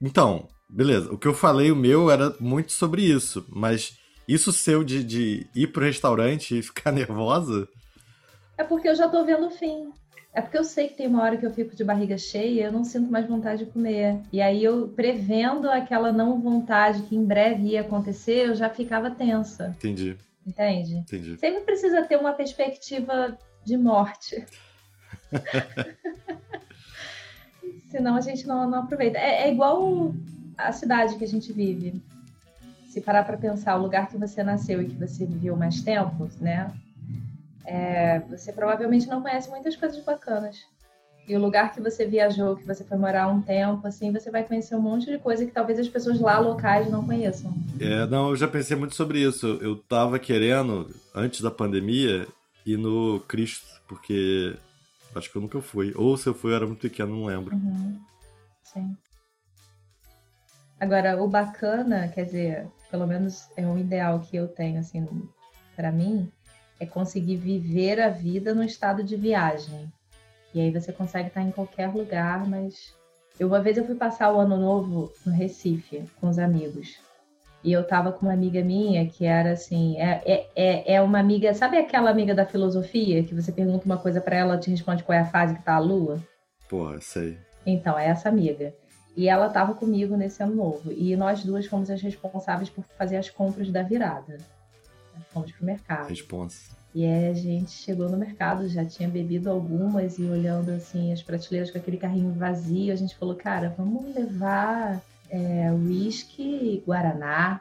Então, 0.00 0.48
beleza. 0.74 1.12
O 1.12 1.18
que 1.18 1.28
eu 1.28 1.34
falei, 1.34 1.70
o 1.70 1.76
meu, 1.76 2.10
era 2.10 2.34
muito 2.40 2.72
sobre 2.72 3.02
isso. 3.02 3.46
Mas 3.48 3.96
isso 4.26 4.52
seu 4.52 4.82
de, 4.82 5.04
de 5.04 5.46
ir 5.54 5.68
pro 5.68 5.84
restaurante 5.84 6.58
e 6.58 6.62
ficar 6.62 6.92
nervosa. 6.92 7.68
É 8.58 8.64
porque 8.64 8.88
eu 8.88 8.94
já 8.94 9.08
tô 9.08 9.24
vendo 9.24 9.46
o 9.46 9.50
fim. 9.50 9.92
É 10.32 10.40
porque 10.40 10.58
eu 10.58 10.64
sei 10.64 10.88
que 10.88 10.96
tem 10.96 11.06
uma 11.06 11.22
hora 11.22 11.36
que 11.36 11.46
eu 11.46 11.52
fico 11.52 11.76
de 11.76 11.84
barriga 11.84 12.18
cheia 12.18 12.62
e 12.62 12.64
eu 12.64 12.72
não 12.72 12.82
sinto 12.82 13.10
mais 13.10 13.28
vontade 13.28 13.64
de 13.64 13.70
comer. 13.70 14.20
E 14.32 14.42
aí 14.42 14.64
eu, 14.64 14.88
prevendo 14.88 15.70
aquela 15.70 16.10
não 16.10 16.40
vontade 16.40 17.02
que 17.02 17.14
em 17.14 17.24
breve 17.24 17.68
ia 17.68 17.82
acontecer, 17.82 18.48
eu 18.48 18.54
já 18.54 18.68
ficava 18.68 19.12
tensa. 19.12 19.72
Entendi. 19.76 20.16
Entende? 20.44 20.96
Entendi. 20.96 21.38
Sempre 21.38 21.60
precisa 21.60 22.02
ter 22.02 22.16
uma 22.16 22.32
perspectiva 22.32 23.38
de 23.64 23.76
morte. 23.76 24.44
Senão 27.90 28.16
a 28.16 28.20
gente 28.20 28.44
não, 28.44 28.68
não 28.68 28.80
aproveita. 28.80 29.18
É, 29.18 29.44
é 29.44 29.52
igual 29.52 30.12
a 30.56 30.72
cidade 30.72 31.16
que 31.16 31.24
a 31.24 31.28
gente 31.28 31.52
vive. 31.52 32.02
Se 32.88 33.00
parar 33.00 33.24
para 33.24 33.36
pensar, 33.36 33.76
o 33.76 33.82
lugar 33.82 34.08
que 34.08 34.16
você 34.16 34.42
nasceu 34.42 34.80
e 34.80 34.86
que 34.86 34.94
você 34.94 35.26
viveu 35.26 35.56
mais 35.56 35.82
tempo, 35.82 36.28
né? 36.40 36.72
é, 37.64 38.20
você 38.20 38.52
provavelmente 38.52 39.08
não 39.08 39.22
conhece 39.22 39.48
muitas 39.48 39.74
coisas 39.74 40.02
bacanas. 40.04 40.58
E 41.26 41.34
o 41.34 41.40
lugar 41.40 41.72
que 41.72 41.80
você 41.80 42.04
viajou, 42.04 42.54
que 42.54 42.66
você 42.66 42.84
foi 42.84 42.98
morar 42.98 43.28
um 43.28 43.40
tempo, 43.40 43.86
assim, 43.86 44.12
você 44.12 44.30
vai 44.30 44.44
conhecer 44.44 44.76
um 44.76 44.80
monte 44.80 45.06
de 45.06 45.18
coisa 45.18 45.46
que 45.46 45.50
talvez 45.50 45.78
as 45.78 45.88
pessoas 45.88 46.20
lá 46.20 46.38
locais 46.38 46.90
não 46.90 47.04
conheçam. 47.04 47.50
É, 47.80 48.06
não, 48.06 48.28
eu 48.28 48.36
já 48.36 48.46
pensei 48.46 48.76
muito 48.76 48.94
sobre 48.94 49.20
isso. 49.20 49.58
Eu 49.62 49.76
tava 49.76 50.18
querendo, 50.18 50.94
antes 51.14 51.40
da 51.40 51.50
pandemia, 51.50 52.28
ir 52.66 52.76
no 52.76 53.20
Cristo, 53.20 53.66
porque 53.88 54.54
acho 55.14 55.32
que 55.32 55.36
eu 55.36 55.42
nunca 55.42 55.62
fui. 55.62 55.94
Ou 55.96 56.14
se 56.18 56.26
eu 56.26 56.34
fui, 56.34 56.52
eu 56.52 56.56
era 56.56 56.66
muito 56.66 56.80
pequeno, 56.80 57.16
não 57.16 57.24
lembro. 57.24 57.56
Uhum. 57.56 57.98
Sim. 58.62 58.94
Agora, 60.84 61.16
o 61.22 61.26
bacana, 61.26 62.08
quer 62.08 62.26
dizer, 62.26 62.66
pelo 62.90 63.06
menos 63.06 63.48
é 63.56 63.66
um 63.66 63.78
ideal 63.78 64.20
que 64.20 64.36
eu 64.36 64.46
tenho, 64.46 64.78
assim, 64.78 65.08
para 65.74 65.90
mim, 65.90 66.30
é 66.78 66.84
conseguir 66.84 67.36
viver 67.36 67.98
a 68.02 68.10
vida 68.10 68.54
no 68.54 68.62
estado 68.62 69.02
de 69.02 69.16
viagem. 69.16 69.90
E 70.54 70.60
aí 70.60 70.70
você 70.70 70.92
consegue 70.92 71.28
estar 71.28 71.40
em 71.40 71.50
qualquer 71.50 71.88
lugar, 71.88 72.46
mas 72.46 72.94
eu 73.40 73.48
uma 73.48 73.62
vez 73.62 73.78
eu 73.78 73.86
fui 73.86 73.94
passar 73.94 74.30
o 74.30 74.38
ano 74.38 74.58
novo 74.58 75.10
no 75.24 75.32
Recife 75.32 76.04
com 76.20 76.28
os 76.28 76.38
amigos. 76.38 76.98
E 77.62 77.72
eu 77.72 77.82
tava 77.86 78.12
com 78.12 78.26
uma 78.26 78.34
amiga 78.34 78.62
minha 78.62 79.08
que 79.08 79.24
era 79.24 79.52
assim, 79.52 79.98
é, 79.98 80.20
é, 80.26 80.46
é, 80.54 80.94
é 80.96 81.00
uma 81.00 81.18
amiga, 81.18 81.54
sabe 81.54 81.78
aquela 81.78 82.10
amiga 82.10 82.34
da 82.34 82.44
filosofia 82.44 83.24
que 83.24 83.34
você 83.34 83.50
pergunta 83.50 83.86
uma 83.86 83.96
coisa 83.96 84.20
para 84.20 84.36
ela, 84.36 84.58
te 84.58 84.68
responde 84.68 85.02
qual 85.02 85.16
é 85.16 85.22
a 85.22 85.30
fase 85.30 85.54
que 85.54 85.62
tá 85.62 85.76
a 85.76 85.78
lua? 85.78 86.22
Porra, 86.68 87.00
sei. 87.00 87.38
Então, 87.64 87.98
é 87.98 88.08
essa 88.08 88.28
amiga. 88.28 88.74
E 89.16 89.28
ela 89.28 89.48
tava 89.48 89.74
comigo 89.74 90.16
nesse 90.16 90.42
ano 90.42 90.56
novo. 90.56 90.92
E 90.92 91.14
nós 91.16 91.44
duas 91.44 91.66
fomos 91.66 91.90
as 91.90 92.00
responsáveis 92.00 92.68
por 92.68 92.84
fazer 92.98 93.16
as 93.16 93.30
compras 93.30 93.70
da 93.70 93.82
virada. 93.82 94.38
Fomos 95.30 95.52
pro 95.52 95.64
mercado. 95.64 96.08
Responsa. 96.08 96.74
E 96.94 97.04
aí 97.04 97.28
a 97.28 97.34
gente 97.34 97.72
chegou 97.72 98.08
no 98.08 98.16
mercado, 98.16 98.68
já 98.68 98.84
tinha 98.84 99.08
bebido 99.08 99.50
algumas 99.50 100.18
e 100.18 100.22
olhando 100.24 100.70
assim 100.70 101.12
as 101.12 101.22
prateleiras 101.22 101.70
com 101.70 101.78
aquele 101.78 101.96
carrinho 101.96 102.32
vazio, 102.32 102.92
a 102.92 102.96
gente 102.96 103.16
falou, 103.16 103.34
cara, 103.34 103.74
vamos 103.76 104.14
levar 104.14 105.02
é, 105.28 105.72
whisky, 105.72 106.82
guaraná, 106.86 107.60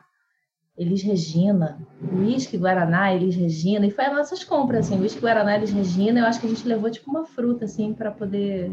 Elis 0.77 1.03
Regina, 1.03 1.77
uísque 2.11 2.57
Guaraná, 2.57 3.13
Elis 3.13 3.35
Regina, 3.35 3.85
e 3.85 3.91
foi 3.91 4.05
as 4.05 4.13
nossas 4.13 4.43
compras, 4.43 4.87
assim, 4.87 4.99
uísque 4.99 5.21
Guaraná, 5.21 5.55
Elis 5.55 5.71
Regina, 5.71 6.19
eu 6.19 6.25
acho 6.25 6.39
que 6.39 6.47
a 6.47 6.49
gente 6.49 6.67
levou 6.67 6.89
tipo 6.89 7.11
uma 7.11 7.25
fruta, 7.25 7.65
assim, 7.65 7.93
para 7.93 8.09
poder, 8.11 8.71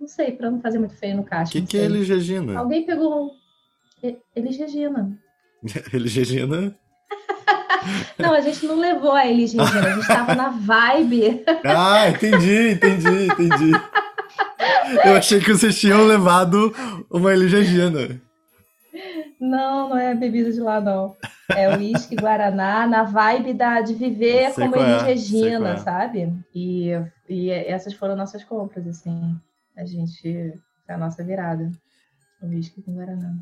não 0.00 0.08
sei, 0.08 0.32
para 0.32 0.50
não 0.50 0.60
fazer 0.60 0.78
muito 0.78 0.94
feio 0.96 1.16
no 1.16 1.24
caixa. 1.24 1.50
O 1.50 1.52
que, 1.52 1.62
que 1.62 1.78
é 1.78 1.84
Elis 1.84 2.08
Regina? 2.08 2.58
Alguém 2.58 2.84
pegou 2.84 3.32
Elis 4.34 4.56
Regina. 4.56 5.18
Elis 5.92 6.14
Regina? 6.14 6.76
Não, 8.18 8.34
a 8.34 8.40
gente 8.40 8.66
não 8.66 8.80
levou 8.80 9.12
a 9.12 9.26
Elis 9.26 9.52
Regina, 9.52 9.86
a 9.86 9.94
gente 9.94 10.06
tava 10.08 10.34
na 10.34 10.48
vibe. 10.48 11.44
Ah, 11.64 12.08
entendi, 12.08 12.72
entendi, 12.72 13.26
entendi. 13.26 13.72
Eu 15.04 15.16
achei 15.16 15.40
que 15.40 15.52
vocês 15.52 15.78
tinham 15.78 16.04
levado 16.04 16.74
uma 17.08 17.32
Elis 17.32 17.52
Regina. 17.52 18.20
Não, 19.40 19.90
não 19.90 19.96
é 19.96 20.14
bebida 20.14 20.50
de 20.50 20.60
lá, 20.60 20.80
não. 20.80 21.16
É 21.54 21.76
uísque, 21.76 22.16
Guaraná, 22.16 22.86
na 22.86 23.04
vibe 23.04 23.54
da, 23.54 23.80
de 23.80 23.94
viver 23.94 24.50
sei 24.50 24.64
como 24.64 24.76
Elis 24.76 25.02
é, 25.02 25.06
Regina, 25.06 25.70
é. 25.70 25.76
sabe? 25.76 26.32
E, 26.54 26.90
e 27.28 27.50
essas 27.50 27.94
foram 27.94 28.16
nossas 28.16 28.42
compras, 28.42 28.86
assim. 28.86 29.36
A 29.76 29.84
gente. 29.84 30.54
a 30.88 30.96
nossa 30.96 31.22
virada. 31.24 31.70
Uísque 32.42 32.82
com 32.82 32.94
Guaraná. 32.94 33.34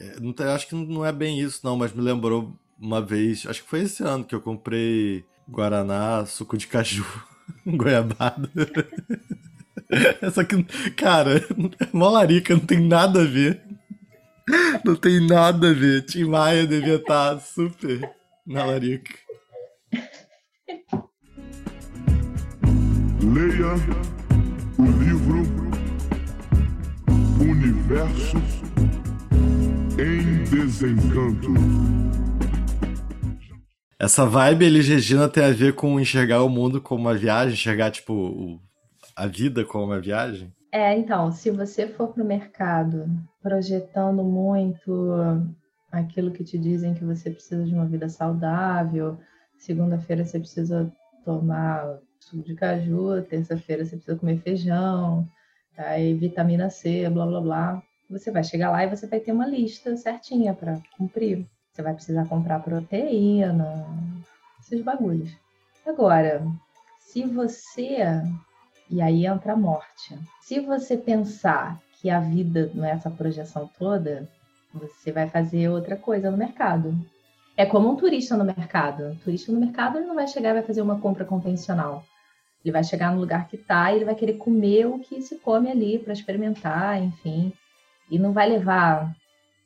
É, 0.00 0.20
não, 0.20 0.34
acho 0.54 0.68
que 0.68 0.74
não 0.74 1.04
é 1.04 1.12
bem 1.12 1.40
isso, 1.40 1.60
não, 1.64 1.76
mas 1.76 1.92
me 1.92 2.00
lembrou 2.00 2.56
uma 2.78 3.02
vez, 3.02 3.44
acho 3.46 3.64
que 3.64 3.68
foi 3.68 3.80
esse 3.80 4.02
ano 4.04 4.24
que 4.24 4.34
eu 4.34 4.40
comprei 4.40 5.24
Guaraná, 5.48 6.24
suco 6.24 6.56
de 6.56 6.68
caju, 6.68 7.04
goiabada. 7.66 8.48
Só 10.32 10.44
que, 10.44 10.62
cara, 10.92 11.38
é 11.38 11.88
molarica, 11.92 12.54
não 12.54 12.64
tem 12.64 12.80
nada 12.80 13.22
a 13.22 13.24
ver. 13.24 13.60
Não 14.84 14.94
tem 14.94 15.26
nada 15.26 15.70
a 15.70 15.74
ver. 15.74 16.04
Tim 16.04 16.24
Maia 16.24 16.66
devia 16.66 16.96
estar 16.96 17.38
super 17.40 18.10
na 18.46 18.64
larica. 18.64 19.12
Leia 23.22 24.27
o 24.78 24.84
livro 24.84 25.38
Universo 27.40 28.36
em 29.98 30.44
Desencanto. 30.44 31.48
Essa 33.98 34.24
vibe 34.24 34.66
Elis 34.66 34.86
Regina 34.86 35.28
tem 35.28 35.44
a 35.44 35.50
ver 35.50 35.74
com 35.74 35.98
enxergar 35.98 36.44
o 36.44 36.48
mundo 36.48 36.80
como 36.80 37.00
uma 37.00 37.14
viagem, 37.14 37.54
enxergar, 37.54 37.90
tipo, 37.90 38.60
a 39.16 39.26
vida 39.26 39.64
como 39.64 39.86
uma 39.86 40.00
viagem? 40.00 40.54
É, 40.70 40.96
então, 40.96 41.32
se 41.32 41.50
você 41.50 41.88
for 41.88 42.12
para 42.12 42.22
o 42.22 42.26
mercado 42.26 43.06
projetando 43.42 44.22
muito 44.22 45.12
aquilo 45.90 46.30
que 46.30 46.44
te 46.44 46.56
dizem 46.56 46.94
que 46.94 47.04
você 47.04 47.30
precisa 47.30 47.64
de 47.64 47.74
uma 47.74 47.86
vida 47.86 48.08
saudável, 48.08 49.18
segunda-feira 49.56 50.24
você 50.24 50.38
precisa 50.38 50.92
tomar 51.24 51.98
suco 52.20 52.42
de 52.42 52.54
caju, 52.54 53.22
terça-feira 53.22 53.84
você 53.84 53.96
precisa 53.96 54.18
comer 54.18 54.38
feijão, 54.38 55.26
aí 55.76 56.14
vitamina 56.14 56.70
C, 56.70 57.08
blá 57.08 57.26
blá 57.26 57.40
blá. 57.40 57.82
Você 58.10 58.30
vai 58.30 58.42
chegar 58.42 58.70
lá 58.70 58.84
e 58.84 58.88
você 58.88 59.06
vai 59.06 59.20
ter 59.20 59.32
uma 59.32 59.46
lista 59.46 59.96
certinha 59.96 60.54
para 60.54 60.80
cumprir. 60.96 61.46
Você 61.72 61.82
vai 61.82 61.94
precisar 61.94 62.26
comprar 62.26 62.60
proteína, 62.60 63.86
esses 64.60 64.82
bagulhos. 64.82 65.30
Agora, 65.86 66.44
se 66.98 67.24
você 67.24 68.22
e 68.90 69.02
aí 69.02 69.26
entra 69.26 69.52
a 69.52 69.56
morte. 69.56 70.18
Se 70.40 70.60
você 70.60 70.96
pensar 70.96 71.78
que 72.00 72.08
a 72.08 72.20
vida 72.20 72.70
não 72.74 72.84
é 72.84 72.92
essa 72.92 73.10
projeção 73.10 73.68
toda, 73.78 74.28
você 74.72 75.12
vai 75.12 75.28
fazer 75.28 75.68
outra 75.68 75.96
coisa 75.96 76.30
no 76.30 76.36
mercado. 76.36 76.94
É 77.58 77.66
como 77.66 77.90
um 77.90 77.96
turista 77.96 78.36
no 78.36 78.44
mercado. 78.44 79.02
Um 79.08 79.16
turista 79.16 79.50
no 79.50 79.58
mercado 79.58 79.98
ele 79.98 80.06
não 80.06 80.14
vai 80.14 80.28
chegar 80.28 80.50
e 80.50 80.52
vai 80.52 80.62
fazer 80.62 80.80
uma 80.80 81.00
compra 81.00 81.24
convencional. 81.24 82.04
Ele 82.64 82.70
vai 82.70 82.84
chegar 82.84 83.12
no 83.12 83.20
lugar 83.20 83.48
que 83.48 83.56
está 83.56 83.90
e 83.90 83.96
ele 83.96 84.04
vai 84.04 84.14
querer 84.14 84.34
comer 84.34 84.86
o 84.86 85.00
que 85.00 85.20
se 85.20 85.40
come 85.40 85.68
ali 85.68 85.98
para 85.98 86.12
experimentar, 86.12 87.02
enfim. 87.02 87.52
E 88.08 88.16
não 88.16 88.32
vai 88.32 88.48
levar 88.48 89.12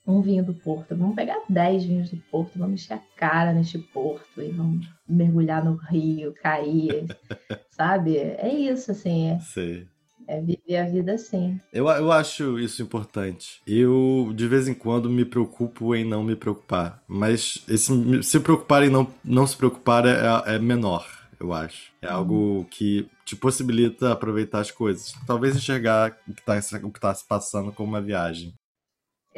um 0.06 0.22
vinho 0.22 0.42
do 0.42 0.54
Porto. 0.54 0.96
Vamos 0.96 1.14
pegar 1.14 1.36
10 1.46 1.84
vinhos 1.84 2.10
do 2.10 2.16
Porto, 2.30 2.58
vamos 2.58 2.82
encher 2.82 2.94
a 2.94 3.02
cara 3.14 3.52
neste 3.52 3.78
Porto 3.78 4.40
e 4.40 4.48
vamos 4.48 4.88
mergulhar 5.06 5.62
no 5.62 5.74
rio, 5.74 6.32
cair, 6.42 7.04
sabe? 7.76 8.16
É 8.16 8.48
isso, 8.48 8.90
assim. 8.90 9.32
É, 9.32 9.38
Sei. 9.40 9.86
É 10.32 10.40
viver 10.40 10.76
a 10.78 10.86
vida 10.86 11.12
assim. 11.12 11.60
Eu, 11.72 11.86
eu 11.88 12.10
acho 12.10 12.58
isso 12.58 12.82
importante. 12.82 13.60
Eu, 13.66 14.32
de 14.34 14.48
vez 14.48 14.66
em 14.66 14.74
quando, 14.74 15.10
me 15.10 15.24
preocupo 15.24 15.94
em 15.94 16.04
não 16.04 16.24
me 16.24 16.34
preocupar. 16.34 17.02
Mas 17.06 17.62
esse, 17.68 18.22
se 18.22 18.40
preocupar 18.40 18.82
em 18.82 18.88
não, 18.88 19.06
não 19.22 19.46
se 19.46 19.56
preocupar 19.56 20.06
é, 20.06 20.54
é 20.54 20.58
menor, 20.58 21.06
eu 21.38 21.52
acho. 21.52 21.92
É 22.00 22.08
uhum. 22.08 22.14
algo 22.14 22.66
que 22.70 23.08
te 23.26 23.36
possibilita 23.36 24.12
aproveitar 24.12 24.60
as 24.60 24.70
coisas. 24.70 25.12
Talvez 25.26 25.54
enxergar 25.54 26.16
o 26.26 26.32
que 26.32 26.40
está 26.40 26.54
tá 26.98 27.14
se 27.14 27.28
passando 27.28 27.72
como 27.72 27.90
uma 27.90 28.00
viagem. 28.00 28.54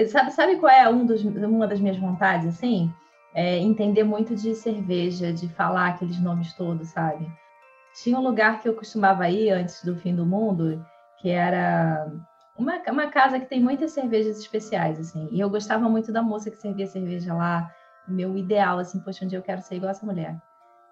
Sabe, 0.08 0.30
sabe 0.32 0.56
qual 0.56 0.72
é 0.72 0.88
um 0.88 1.04
dos, 1.06 1.24
uma 1.24 1.66
das 1.66 1.80
minhas 1.80 1.96
vontades, 1.96 2.48
assim? 2.48 2.92
É 3.32 3.58
entender 3.58 4.04
muito 4.04 4.34
de 4.34 4.54
cerveja, 4.54 5.32
de 5.32 5.48
falar 5.48 5.88
aqueles 5.88 6.20
nomes 6.20 6.52
todos, 6.54 6.88
sabe? 6.88 7.26
Tinha 8.02 8.18
um 8.18 8.22
lugar 8.22 8.60
que 8.60 8.68
eu 8.68 8.74
costumava 8.74 9.28
ir 9.28 9.50
antes 9.50 9.84
do 9.84 9.94
fim 9.96 10.14
do 10.14 10.26
mundo, 10.26 10.84
que 11.18 11.30
era 11.30 12.10
uma, 12.56 12.78
uma 12.88 13.06
casa 13.08 13.38
que 13.38 13.46
tem 13.46 13.60
muitas 13.60 13.92
cervejas 13.92 14.38
especiais, 14.38 14.98
assim. 14.98 15.28
E 15.30 15.40
eu 15.40 15.50
gostava 15.50 15.88
muito 15.88 16.12
da 16.12 16.22
moça 16.22 16.50
que 16.50 16.56
servia 16.56 16.86
cerveja 16.86 17.34
lá. 17.34 17.70
Meu 18.06 18.36
ideal, 18.36 18.78
assim, 18.78 19.00
poxa, 19.00 19.24
um 19.24 19.28
dia 19.28 19.38
eu 19.38 19.42
quero 19.42 19.62
ser 19.62 19.76
igual 19.76 19.90
essa 19.90 20.04
mulher. 20.06 20.40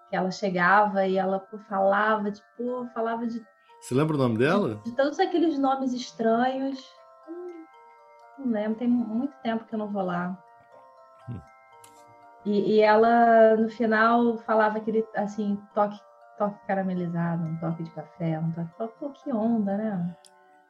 Que 0.09 0.15
ela 0.15 0.31
chegava 0.31 1.05
e 1.05 1.17
ela 1.17 1.39
pô, 1.39 1.57
falava, 1.69 2.31
tipo, 2.31 2.87
falava 2.93 3.25
de. 3.27 3.41
Você 3.79 3.93
lembra 3.93 4.15
o 4.15 4.19
nome 4.19 4.37
dela? 4.37 4.75
De, 4.75 4.91
de 4.91 4.95
todos 4.95 5.19
aqueles 5.19 5.57
nomes 5.59 5.93
estranhos. 5.93 6.79
Não 8.37 8.51
lembro, 8.51 8.79
tem 8.79 8.87
muito 8.87 9.33
tempo 9.43 9.65
que 9.65 9.75
eu 9.75 9.79
não 9.79 9.91
vou 9.91 10.03
lá. 10.03 10.37
Hum. 11.29 11.39
E, 12.45 12.75
e, 12.75 12.79
ela, 12.81 13.55
no 13.55 13.69
final, 13.69 14.37
falava 14.39 14.79
aquele, 14.79 15.05
assim, 15.15 15.61
toque, 15.73 15.99
toque 16.37 16.67
caramelizado, 16.67 17.43
um 17.43 17.55
toque 17.57 17.83
de 17.83 17.91
café, 17.91 18.39
um 18.39 18.51
toque... 18.51 18.93
Pô, 18.99 19.09
que 19.09 19.31
onda, 19.31 19.77
né? 19.77 20.15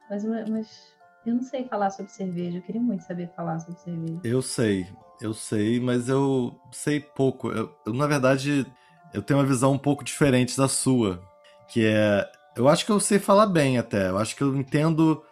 Mas, 0.10 0.24
mas 0.50 0.93
eu 1.25 1.36
não 1.36 1.41
sei 1.41 1.67
falar 1.67 1.89
sobre 1.89 2.12
cerveja, 2.12 2.58
eu 2.58 2.62
queria 2.62 2.82
muito 2.82 3.03
saber 3.03 3.32
falar 3.36 3.60
sobre 3.60 3.79
cerveja. 3.79 4.20
Eu 4.24 4.41
sei, 4.41 4.88
eu 5.22 5.34
sei, 5.34 5.79
mas 5.79 6.10
eu 6.10 6.60
sei 6.72 7.00
pouco. 7.00 7.50
Eu, 7.51 7.74
eu, 7.86 7.93
na 7.93 8.08
verdade, 8.08 8.65
eu 9.13 9.22
tenho 9.22 9.39
uma 9.39 9.46
visão 9.46 9.74
um 9.74 9.77
pouco 9.77 10.03
diferente 10.03 10.58
da 10.58 10.67
sua, 10.67 11.22
que 11.67 11.86
é... 11.86 12.29
Eu 12.55 12.67
acho 12.67 12.86
que 12.86 12.91
eu 12.91 13.00
sei 13.00 13.17
falar 13.17 13.48
bem 13.48 13.79
até, 13.79 14.10
eu 14.10 14.17
acho 14.17 14.36
que 14.36 14.43
eu 14.43 14.55
entendo 14.55 15.24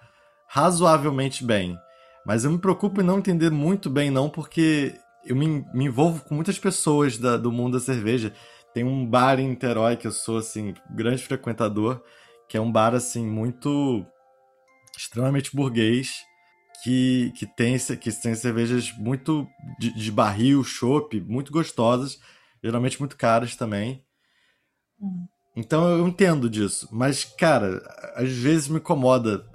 razoavelmente 0.48 1.46
bem. 1.46 1.78
Mas 2.26 2.44
eu 2.44 2.52
me 2.52 2.58
preocupo 2.58 3.02
em 3.02 3.04
não 3.04 3.20
entender 3.20 3.50
muito 3.50 3.90
bem, 3.90 4.10
não, 4.10 4.30
porque 4.30 4.96
eu 5.26 5.36
me, 5.36 5.66
me 5.74 5.86
envolvo 5.86 6.24
com 6.24 6.36
muitas 6.36 6.58
pessoas 6.58 7.18
da, 7.18 7.38
do 7.38 7.52
mundo 7.52 7.74
da 7.78 7.84
cerveja. 7.84 8.34
Tem 8.74 8.84
um 8.84 9.06
bar 9.06 9.40
em 9.40 9.50
Niterói 9.50 9.98
que 9.98 10.08
eu 10.08 10.12
sou, 10.12 10.38
assim, 10.38 10.74
grande 10.90 11.24
frequentador, 11.24 12.02
que 12.48 12.58
é 12.58 12.62
um 12.62 12.72
bar, 12.72 12.94
assim, 12.94 13.26
muito. 13.26 14.06
extremamente 14.98 15.56
burguês, 15.56 16.24
que, 16.84 17.32
que, 17.36 17.46
tem, 17.46 17.78
que 17.78 18.12
tem 18.12 18.36
cervejas 18.36 18.92
muito 18.98 19.48
de, 19.80 19.94
de 19.94 20.12
barril, 20.12 20.64
chopp, 20.64 21.20
muito 21.22 21.52
gostosas, 21.52 22.20
geralmente 22.64 23.00
muito 23.00 23.18
caras 23.18 23.56
também. 23.56 24.04
Hum. 25.00 25.28
Então 25.56 25.90
eu 25.90 26.08
entendo 26.08 26.50
disso, 26.50 26.88
mas, 26.92 27.26
cara, 27.26 27.82
às 28.16 28.32
vezes 28.32 28.70
me 28.70 28.78
incomoda 28.78 29.46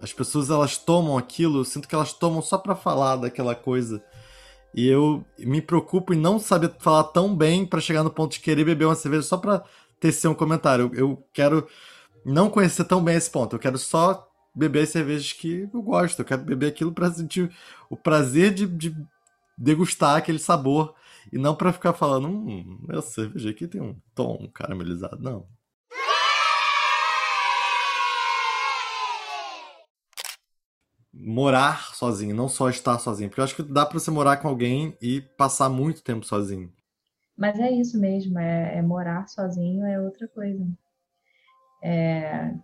as 0.00 0.12
pessoas 0.12 0.50
elas 0.50 0.76
tomam 0.76 1.16
aquilo, 1.16 1.60
eu 1.60 1.64
sinto 1.64 1.88
que 1.88 1.94
elas 1.94 2.12
tomam 2.12 2.42
só 2.42 2.58
para 2.58 2.76
falar 2.76 3.16
daquela 3.16 3.54
coisa. 3.54 4.02
E 4.74 4.86
eu 4.86 5.24
me 5.38 5.62
preocupo 5.62 6.12
em 6.12 6.18
não 6.18 6.38
saber 6.38 6.74
falar 6.78 7.04
tão 7.04 7.34
bem 7.34 7.64
para 7.64 7.80
chegar 7.80 8.02
no 8.02 8.10
ponto 8.10 8.32
de 8.32 8.40
querer 8.40 8.64
beber 8.64 8.84
uma 8.84 8.94
cerveja 8.94 9.22
só 9.22 9.36
para 9.36 9.64
tecer 9.98 10.28
um 10.28 10.34
comentário. 10.34 10.90
Eu, 10.92 11.10
eu, 11.10 11.28
quero 11.32 11.66
não 12.24 12.50
conhecer 12.50 12.84
tão 12.84 13.02
bem 13.02 13.16
esse 13.16 13.30
ponto. 13.30 13.56
Eu 13.56 13.60
quero 13.60 13.78
só 13.78 14.28
beber 14.54 14.82
as 14.82 14.90
cervejas 14.90 15.32
que 15.32 15.68
eu 15.72 15.82
gosto. 15.82 16.20
Eu 16.20 16.24
quero 16.24 16.42
beber 16.42 16.66
aquilo 16.66 16.92
para 16.92 17.10
sentir 17.10 17.50
o 17.88 17.96
prazer 17.96 18.52
de, 18.52 18.66
de, 18.66 18.96
degustar 19.56 20.16
aquele 20.16 20.38
sabor 20.38 20.94
e 21.32 21.38
não 21.38 21.54
para 21.54 21.72
ficar 21.72 21.92
falando, 21.92 22.28
hum, 22.28 22.84
essa 22.90 23.08
cerveja 23.08 23.50
aqui 23.50 23.66
tem 23.66 23.80
um 23.80 23.96
tom 24.14 24.48
caramelizado. 24.52 25.18
Não. 25.22 25.46
Morar 31.26 31.92
sozinho, 31.92 32.36
não 32.36 32.48
só 32.48 32.70
estar 32.70 33.00
sozinho. 33.00 33.28
Porque 33.28 33.40
eu 33.40 33.44
acho 33.44 33.56
que 33.56 33.62
dá 33.64 33.84
para 33.84 33.98
você 33.98 34.12
morar 34.12 34.36
com 34.36 34.46
alguém 34.46 34.96
e 35.02 35.20
passar 35.20 35.68
muito 35.68 36.02
tempo 36.02 36.24
sozinho. 36.24 36.72
Mas 37.36 37.58
é 37.58 37.68
isso 37.70 37.98
mesmo, 37.98 38.38
é, 38.38 38.78
é 38.78 38.82
morar 38.82 39.26
sozinho 39.28 39.84
é 39.84 40.00
outra 40.00 40.28
coisa. 40.28 40.64
É, 41.82 42.54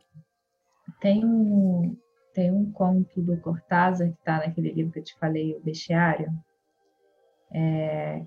tem, 1.01 1.25
um, 1.25 1.97
tem 2.33 2.51
um 2.53 2.71
conto 2.73 3.21
do 3.21 3.37
Cortázar 3.39 4.09
que 4.09 4.19
está 4.19 4.39
naquele 4.39 4.73
livro 4.73 4.93
que 4.93 5.01
eu 5.01 5.05
te 5.05 5.19
falei, 5.19 5.55
O 5.57 5.61
Bestiário, 5.61 6.33
é, 7.53 8.25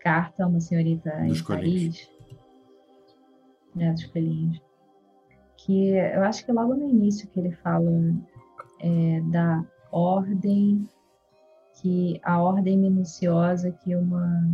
Carta 0.00 0.44
a 0.44 0.48
uma 0.48 0.60
senhorita 0.60 1.10
Dos 1.26 1.40
em. 1.40 1.44
Paris. 1.44 2.10
Né, 3.74 3.92
dos 3.92 4.04
coelhinhos. 4.06 4.60
Que 5.56 5.90
eu 5.90 6.22
acho 6.24 6.44
que 6.44 6.52
logo 6.52 6.74
no 6.74 6.88
início 6.88 7.28
que 7.28 7.40
ele 7.40 7.52
fala 7.52 7.88
é, 8.82 9.20
da 9.30 9.64
ordem, 9.90 10.86
que 11.80 12.20
a 12.22 12.42
ordem 12.42 12.76
minuciosa 12.76 13.70
que 13.70 13.94
uma, 13.94 14.44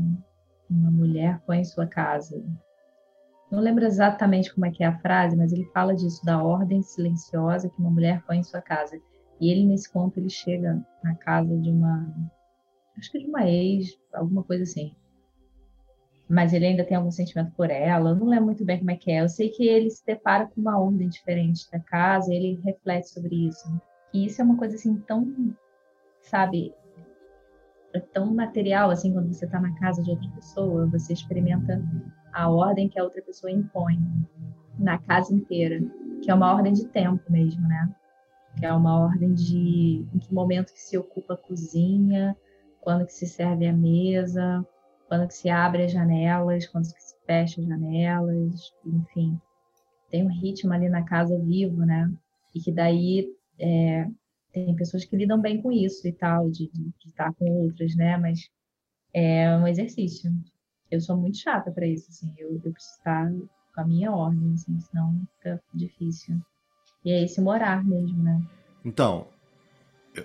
uma 0.70 0.90
mulher 0.90 1.40
põe 1.46 1.60
em 1.60 1.64
sua 1.64 1.86
casa. 1.86 2.44
Não 3.50 3.60
lembro 3.60 3.84
exatamente 3.84 4.52
como 4.52 4.66
é 4.66 4.70
que 4.70 4.84
é 4.84 4.86
a 4.86 4.98
frase, 4.98 5.34
mas 5.34 5.52
ele 5.52 5.64
fala 5.72 5.94
disso, 5.94 6.24
da 6.24 6.42
ordem 6.42 6.82
silenciosa 6.82 7.70
que 7.70 7.78
uma 7.78 7.90
mulher 7.90 8.22
põe 8.26 8.38
em 8.38 8.42
sua 8.42 8.60
casa. 8.60 9.00
E 9.40 9.50
ele, 9.50 9.64
nesse 9.64 9.90
conto, 9.90 10.18
ele 10.18 10.28
chega 10.28 10.84
na 11.02 11.14
casa 11.14 11.56
de 11.56 11.70
uma, 11.70 12.14
acho 12.98 13.10
que 13.10 13.20
de 13.20 13.26
uma 13.26 13.48
ex, 13.48 13.98
alguma 14.12 14.42
coisa 14.42 14.64
assim. 14.64 14.94
Mas 16.28 16.52
ele 16.52 16.66
ainda 16.66 16.84
tem 16.84 16.94
algum 16.94 17.10
sentimento 17.10 17.52
por 17.52 17.70
ela, 17.70 18.10
eu 18.10 18.16
não 18.16 18.26
lembro 18.26 18.46
muito 18.46 18.64
bem 18.64 18.78
como 18.78 18.90
é 18.90 18.96
que 18.96 19.10
é. 19.10 19.22
Eu 19.22 19.30
sei 19.30 19.48
que 19.48 19.66
ele 19.66 19.88
se 19.88 20.04
depara 20.04 20.46
com 20.46 20.60
uma 20.60 20.78
ordem 20.78 21.08
diferente 21.08 21.70
da 21.70 21.80
casa, 21.80 22.34
ele 22.34 22.60
reflete 22.62 23.08
sobre 23.08 23.48
isso. 23.48 23.66
E 24.12 24.26
isso 24.26 24.40
é 24.40 24.44
uma 24.44 24.56
coisa 24.56 24.74
assim 24.74 24.96
tão, 25.06 25.54
sabe, 26.20 26.74
é 27.92 28.00
tão 28.00 28.34
material 28.34 28.90
assim 28.90 29.12
quando 29.12 29.32
você 29.32 29.44
está 29.44 29.60
na 29.60 29.74
casa 29.78 30.02
de 30.02 30.10
outra 30.10 30.28
pessoa, 30.30 30.86
você 30.86 31.12
experimenta 31.12 31.82
a 32.32 32.50
ordem 32.50 32.88
que 32.88 32.98
a 32.98 33.04
outra 33.04 33.22
pessoa 33.22 33.50
impõe 33.50 33.98
na 34.78 34.98
casa 34.98 35.34
inteira, 35.34 35.80
que 36.22 36.30
é 36.30 36.34
uma 36.34 36.54
ordem 36.54 36.72
de 36.72 36.86
tempo 36.86 37.22
mesmo, 37.30 37.66
né? 37.66 37.92
Que 38.58 38.66
é 38.66 38.72
uma 38.72 38.98
ordem 38.98 39.34
de 39.34 40.06
em 40.14 40.18
que 40.18 40.32
momento 40.32 40.72
que 40.72 40.80
se 40.80 40.96
ocupa 40.96 41.34
a 41.34 41.36
cozinha, 41.36 42.36
quando 42.80 43.06
que 43.06 43.12
se 43.12 43.26
serve 43.26 43.66
a 43.66 43.72
mesa, 43.72 44.64
quando 45.08 45.26
que 45.26 45.34
se 45.34 45.48
abre 45.48 45.84
as 45.84 45.92
janelas, 45.92 46.66
quando 46.66 46.92
que 46.92 47.02
se 47.02 47.16
fecha 47.26 47.60
as 47.60 47.66
janelas, 47.66 48.72
enfim. 48.84 49.40
Tem 50.10 50.24
um 50.24 50.30
ritmo 50.30 50.72
ali 50.72 50.88
na 50.88 51.02
casa 51.02 51.38
vivo, 51.38 51.84
né? 51.84 52.10
E 52.54 52.60
que 52.60 52.72
daí 52.72 53.28
é, 53.58 54.06
tem 54.52 54.74
pessoas 54.76 55.04
que 55.04 55.16
lidam 55.16 55.40
bem 55.40 55.60
com 55.60 55.70
isso 55.70 56.06
e 56.06 56.12
tal, 56.12 56.50
de, 56.50 56.70
de, 56.72 56.84
de 56.84 57.08
estar 57.08 57.32
com 57.34 57.50
outras, 57.62 57.94
né? 57.94 58.16
Mas 58.16 58.48
é 59.12 59.56
um 59.56 59.66
exercício. 59.66 60.30
Eu 60.90 61.00
sou 61.00 61.16
muito 61.16 61.38
chata 61.38 61.70
para 61.70 61.86
isso, 61.86 62.10
assim. 62.10 62.32
Eu, 62.38 62.60
eu 62.64 62.72
preciso 62.72 62.96
estar 62.98 63.30
com 63.74 63.80
a 63.80 63.84
minha 63.84 64.10
ordem, 64.10 64.52
assim, 64.54 64.80
senão 64.80 65.20
fica 65.36 65.62
difícil. 65.74 66.40
E 67.04 67.10
é 67.10 67.22
esse 67.22 67.40
morar 67.40 67.84
mesmo, 67.84 68.22
né? 68.22 68.42
Então, 68.84 69.28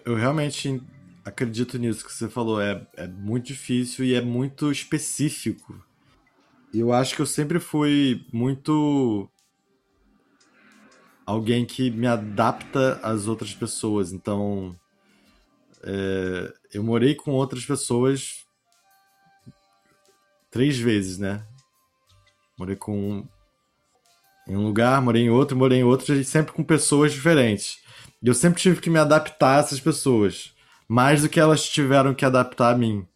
eu, 0.05 0.15
realmente 0.15 0.81
acredito 1.23 1.77
nisso 1.77 2.05
que 2.05 2.11
você 2.11 2.29
falou. 2.29 2.61
É, 2.61 2.85
é 2.95 3.07
muito 3.07 3.47
difícil 3.47 4.05
e 4.05 4.13
é 4.13 4.21
muito 4.21 4.71
específico. 4.71 5.83
Eu 6.73 6.91
acho 6.91 7.15
que 7.15 7.21
eu 7.21 7.25
sempre 7.25 7.59
fui 7.59 8.25
muito 8.33 9.29
alguém 11.25 11.65
que 11.65 11.89
me 11.89 12.07
adapta 12.07 12.99
às 13.01 13.27
outras 13.27 13.53
pessoas. 13.53 14.11
Então, 14.11 14.75
é, 15.83 16.53
eu 16.73 16.83
morei 16.83 17.15
com 17.15 17.31
outras 17.31 17.65
pessoas 17.65 18.45
três 20.51 20.77
vezes, 20.77 21.17
né? 21.17 21.45
Morei 22.57 22.75
com 22.75 23.27
em 24.47 24.57
um 24.57 24.65
lugar, 24.65 25.01
morei 25.01 25.23
em 25.23 25.29
outro, 25.29 25.57
morei 25.57 25.79
em 25.79 25.83
outro, 25.83 26.13
e 26.13 26.23
sempre 26.23 26.53
com 26.53 26.63
pessoas 26.63 27.13
diferentes. 27.13 27.77
E 28.21 28.27
eu 28.27 28.33
sempre 28.33 28.61
tive 28.61 28.81
que 28.81 28.89
me 28.89 28.99
adaptar 28.99 29.57
a 29.57 29.59
essas 29.59 29.79
pessoas, 29.79 30.53
mais 30.87 31.21
do 31.21 31.29
que 31.29 31.39
elas 31.39 31.67
tiveram 31.67 32.13
que 32.13 32.25
adaptar 32.25 32.73
a 32.73 32.77
mim. 32.77 33.07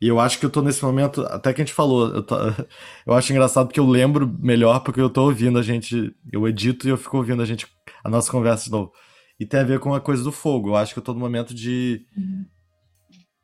E 0.00 0.08
eu 0.08 0.20
acho 0.20 0.38
que 0.38 0.44
eu 0.44 0.50
tô 0.50 0.60
nesse 0.60 0.84
momento, 0.84 1.22
até 1.22 1.52
que 1.54 1.62
a 1.62 1.64
gente 1.64 1.74
falou, 1.74 2.14
eu, 2.14 2.22
tô, 2.22 2.36
eu 3.06 3.14
acho 3.14 3.32
engraçado 3.32 3.66
porque 3.66 3.80
eu 3.80 3.86
lembro 3.86 4.26
melhor 4.40 4.80
porque 4.80 5.00
eu 5.00 5.08
tô 5.08 5.24
ouvindo 5.24 5.58
a 5.58 5.62
gente, 5.62 6.14
eu 6.30 6.46
edito 6.46 6.86
e 6.86 6.90
eu 6.90 6.98
fico 6.98 7.16
ouvindo 7.16 7.42
a 7.42 7.46
gente, 7.46 7.66
a 8.04 8.10
nossa 8.10 8.30
conversa 8.30 8.64
de 8.64 8.70
novo. 8.70 8.92
E 9.40 9.46
tem 9.46 9.60
a 9.60 9.64
ver 9.64 9.80
com 9.80 9.94
a 9.94 10.00
coisa 10.00 10.22
do 10.22 10.32
fogo. 10.32 10.70
Eu 10.70 10.76
acho 10.76 10.92
que 10.92 10.98
eu 10.98 11.04
tô 11.04 11.12
no 11.14 11.20
momento 11.20 11.54
de 11.54 12.06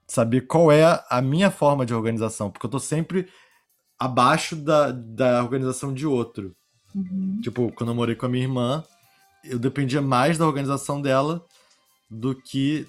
saber 0.07 0.43
qual 0.43 0.71
é 0.71 1.03
a 1.09 1.23
minha 1.23 1.51
forma 1.51 1.87
de 1.87 1.95
organização, 1.95 2.51
porque 2.51 2.67
eu 2.67 2.71
tô 2.71 2.79
sempre 2.79 3.29
abaixo 3.99 4.57
da, 4.57 4.91
da 4.91 5.43
organização 5.43 5.93
de 5.93 6.07
outro. 6.07 6.55
Uhum. 6.95 7.41
Tipo, 7.43 7.73
quando 7.73 7.91
eu 7.91 7.95
morei 7.95 8.15
com 8.15 8.27
a 8.27 8.29
minha 8.29 8.45
irmã, 8.45 8.85
eu 9.45 9.59
dependia 9.59 10.03
mais 10.03 10.37
da 10.37 10.47
organização 10.47 11.01
dela 11.01 11.45
do 12.11 12.35
que 12.35 12.87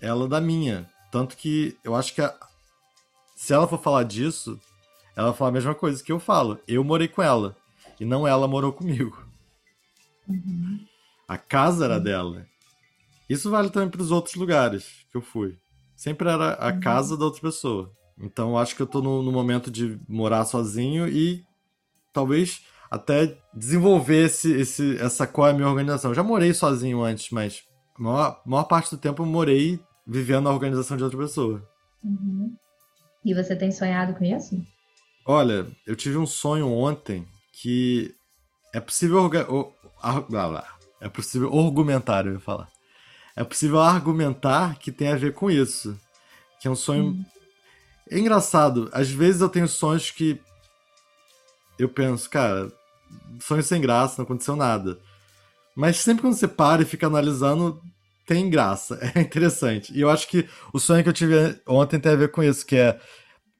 ela 0.00 0.26
da 0.28 0.40
minha. 0.40 0.88
Tanto 1.10 1.36
que 1.36 1.76
eu 1.84 1.94
acho 1.94 2.14
que 2.14 2.22
a- 2.22 2.34
se 3.36 3.52
ela 3.52 3.68
for 3.68 3.78
falar 3.80 4.02
disso, 4.02 4.58
ela 5.14 5.28
vai 5.28 5.36
falar 5.38 5.50
a 5.50 5.52
mesma 5.52 5.74
coisa 5.74 6.02
que 6.02 6.10
eu 6.10 6.18
falo. 6.18 6.58
Eu 6.66 6.82
morei 6.82 7.06
com 7.06 7.22
ela. 7.22 7.54
E 8.00 8.04
não 8.04 8.26
ela 8.26 8.48
morou 8.48 8.72
comigo. 8.72 9.16
Uhum. 10.28 10.84
A 11.28 11.38
casa 11.38 11.84
era 11.84 12.00
dela. 12.00 12.46
Isso 13.28 13.50
vale 13.50 13.70
também 13.70 13.88
para 13.90 14.02
os 14.02 14.10
outros 14.10 14.34
lugares 14.34 15.06
que 15.10 15.16
eu 15.16 15.22
fui. 15.22 15.56
Sempre 15.94 16.28
era 16.28 16.54
a 16.54 16.72
Uhum. 16.72 16.80
casa 16.80 17.16
da 17.16 17.24
outra 17.24 17.40
pessoa. 17.40 17.90
Então 18.18 18.50
eu 18.50 18.58
acho 18.58 18.74
que 18.74 18.82
eu 18.82 18.86
tô 18.86 19.00
no, 19.02 19.22
no 19.22 19.30
momento 19.30 19.70
de 19.70 19.98
morar 20.08 20.44
sozinho 20.44 21.06
e 21.08 21.44
talvez 22.12 22.62
até 22.90 23.36
desenvolver 23.52 24.24
esse, 24.26 24.50
esse, 24.52 24.96
essa 24.98 25.26
qual 25.26 25.48
é 25.48 25.50
a 25.50 25.54
minha 25.54 25.68
organização. 25.68 26.10
Eu 26.10 26.14
já 26.14 26.22
morei 26.22 26.54
sozinho 26.54 27.02
antes, 27.02 27.30
mas 27.30 27.62
a 27.98 28.02
maior, 28.02 28.40
maior 28.46 28.64
parte 28.64 28.90
do 28.90 28.98
tempo 28.98 29.22
eu 29.22 29.26
morei 29.26 29.78
vivendo 30.06 30.48
a 30.48 30.52
organização 30.52 30.96
de 30.96 31.04
outra 31.04 31.18
pessoa. 31.18 31.62
Uhum. 32.02 32.54
E 33.26 33.34
você 33.34 33.56
tem 33.56 33.72
sonhado 33.72 34.14
com 34.14 34.24
isso? 34.24 34.64
Olha, 35.26 35.66
eu 35.84 35.96
tive 35.96 36.16
um 36.16 36.26
sonho 36.26 36.68
ontem 36.70 37.26
que 37.52 38.14
é 38.72 38.78
possível 38.78 39.18
orga- 39.18 39.48
é 41.00 41.08
possível 41.08 41.48
argumentar, 41.58 42.24
eu 42.24 42.34
ia 42.34 42.38
falar. 42.38 42.70
É 43.34 43.42
possível 43.42 43.80
argumentar 43.80 44.78
que 44.78 44.92
tem 44.92 45.08
a 45.08 45.16
ver 45.16 45.34
com 45.34 45.50
isso. 45.50 45.98
Que 46.60 46.68
é 46.68 46.70
um 46.70 46.76
sonho 46.76 47.26
é 48.08 48.16
engraçado. 48.16 48.88
Às 48.92 49.10
vezes 49.10 49.40
eu 49.40 49.48
tenho 49.48 49.66
sonhos 49.66 50.12
que 50.12 50.40
eu 51.76 51.88
penso, 51.88 52.30
cara, 52.30 52.70
sonho 53.40 53.62
sem 53.62 53.80
graça, 53.80 54.14
não 54.18 54.24
aconteceu 54.24 54.54
nada. 54.54 55.00
Mas 55.74 55.98
sempre 55.98 56.22
quando 56.22 56.34
você 56.34 56.46
para 56.46 56.82
e 56.82 56.86
fica 56.86 57.08
analisando, 57.08 57.82
tem 58.26 58.50
graça. 58.50 58.98
É 59.14 59.20
interessante. 59.20 59.96
E 59.96 60.00
eu 60.00 60.10
acho 60.10 60.28
que 60.28 60.46
o 60.72 60.78
sonho 60.78 61.02
que 61.02 61.08
eu 61.08 61.12
tive 61.12 61.34
ontem 61.66 61.98
tem 61.98 62.12
a 62.12 62.16
ver 62.16 62.30
com 62.30 62.42
isso, 62.42 62.66
que 62.66 62.76
é 62.76 62.98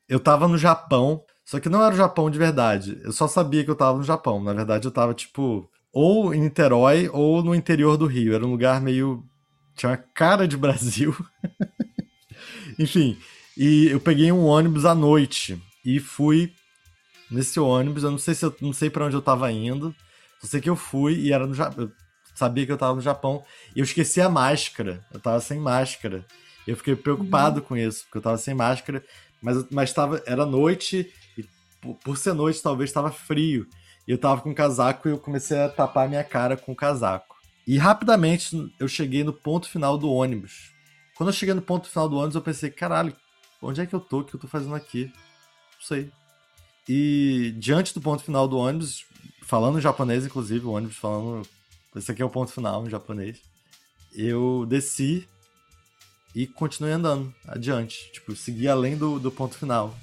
eu 0.08 0.20
tava 0.20 0.46
no 0.46 0.58
Japão, 0.58 1.22
só 1.44 1.58
que 1.60 1.68
não 1.68 1.82
era 1.82 1.94
o 1.94 1.96
Japão 1.96 2.30
de 2.30 2.38
verdade. 2.38 3.00
Eu 3.04 3.12
só 3.12 3.26
sabia 3.28 3.64
que 3.64 3.70
eu 3.70 3.76
tava 3.76 3.98
no 3.98 4.04
Japão. 4.04 4.42
Na 4.42 4.52
verdade, 4.52 4.86
eu 4.86 4.90
tava, 4.90 5.14
tipo, 5.14 5.68
ou 5.92 6.34
em 6.34 6.40
Niterói 6.40 7.08
ou 7.12 7.42
no 7.42 7.54
interior 7.54 7.96
do 7.96 8.06
Rio. 8.06 8.34
Era 8.34 8.44
um 8.44 8.50
lugar 8.50 8.80
meio. 8.80 9.24
Tinha 9.74 9.90
uma 9.90 9.96
cara 9.96 10.46
de 10.48 10.56
Brasil. 10.56 11.14
Enfim, 12.78 13.16
e 13.56 13.88
eu 13.88 14.00
peguei 14.00 14.30
um 14.32 14.44
ônibus 14.44 14.84
à 14.84 14.94
noite 14.94 15.60
e 15.84 15.98
fui 16.00 16.52
nesse 17.30 17.58
ônibus. 17.58 18.02
Eu 18.02 18.10
não 18.10 18.18
sei 18.18 18.34
se 18.34 18.44
eu 18.44 18.54
não 18.60 18.72
sei 18.72 18.90
para 18.90 19.06
onde 19.06 19.16
eu 19.16 19.22
tava 19.22 19.50
indo. 19.50 19.94
Só 20.40 20.48
sei 20.48 20.60
que 20.60 20.68
eu 20.68 20.76
fui 20.76 21.14
e 21.14 21.32
era 21.32 21.46
no 21.46 21.54
Japão. 21.54 21.90
Sabia 22.36 22.66
que 22.66 22.70
eu 22.70 22.76
tava 22.76 22.94
no 22.94 23.00
Japão. 23.00 23.42
E 23.74 23.80
eu 23.80 23.84
esqueci 23.84 24.20
a 24.20 24.28
máscara. 24.28 25.04
Eu 25.12 25.18
tava 25.18 25.40
sem 25.40 25.58
máscara. 25.58 26.24
Eu 26.66 26.76
fiquei 26.76 26.94
preocupado 26.94 27.62
com 27.62 27.76
isso, 27.76 28.04
porque 28.04 28.18
eu 28.18 28.22
tava 28.22 28.36
sem 28.36 28.54
máscara. 28.54 29.02
Mas, 29.40 29.64
mas 29.70 29.92
tava, 29.92 30.22
era 30.26 30.44
noite 30.44 31.12
e 31.38 31.44
por, 31.80 31.94
por 31.96 32.18
ser 32.18 32.34
noite 32.34 32.62
talvez 32.62 32.90
estava 32.90 33.10
frio. 33.10 33.66
E 34.06 34.10
eu 34.10 34.18
tava 34.18 34.42
com 34.42 34.54
casaco 34.54 35.08
e 35.08 35.12
eu 35.12 35.18
comecei 35.18 35.58
a 35.58 35.68
tapar 35.68 36.08
minha 36.08 36.22
cara 36.22 36.56
com 36.56 36.72
o 36.72 36.76
casaco. 36.76 37.36
E 37.66 37.78
rapidamente 37.78 38.72
eu 38.78 38.86
cheguei 38.86 39.24
no 39.24 39.32
ponto 39.32 39.68
final 39.68 39.96
do 39.96 40.12
ônibus. 40.12 40.72
Quando 41.16 41.30
eu 41.30 41.34
cheguei 41.34 41.54
no 41.54 41.62
ponto 41.62 41.88
final 41.88 42.08
do 42.08 42.16
ônibus, 42.16 42.34
eu 42.34 42.42
pensei, 42.42 42.70
caralho, 42.70 43.16
onde 43.62 43.80
é 43.80 43.86
que 43.86 43.94
eu 43.94 44.00
tô? 44.00 44.20
O 44.20 44.24
que 44.24 44.36
eu 44.36 44.40
tô 44.40 44.46
fazendo 44.46 44.74
aqui? 44.74 45.06
Não 45.06 45.86
sei. 45.86 46.12
E 46.88 47.54
diante 47.58 47.94
do 47.94 48.00
ponto 48.00 48.22
final 48.22 48.46
do 48.46 48.58
ônibus, 48.58 49.04
falando 49.42 49.78
em 49.78 49.82
japonês, 49.82 50.24
inclusive, 50.24 50.66
o 50.66 50.72
ônibus 50.72 50.96
falando. 50.96 51.48
Esse 51.96 52.12
aqui 52.12 52.22
é 52.22 52.24
o 52.24 52.30
ponto 52.30 52.52
final 52.52 52.86
em 52.86 52.90
japonês. 52.90 53.40
Eu 54.14 54.66
desci 54.68 55.26
e 56.34 56.46
continuei 56.46 56.92
andando 56.92 57.34
adiante. 57.48 58.12
Tipo, 58.12 58.36
segui 58.36 58.68
além 58.68 58.96
do, 58.96 59.18
do 59.18 59.30
ponto 59.30 59.56
final. 59.56 59.96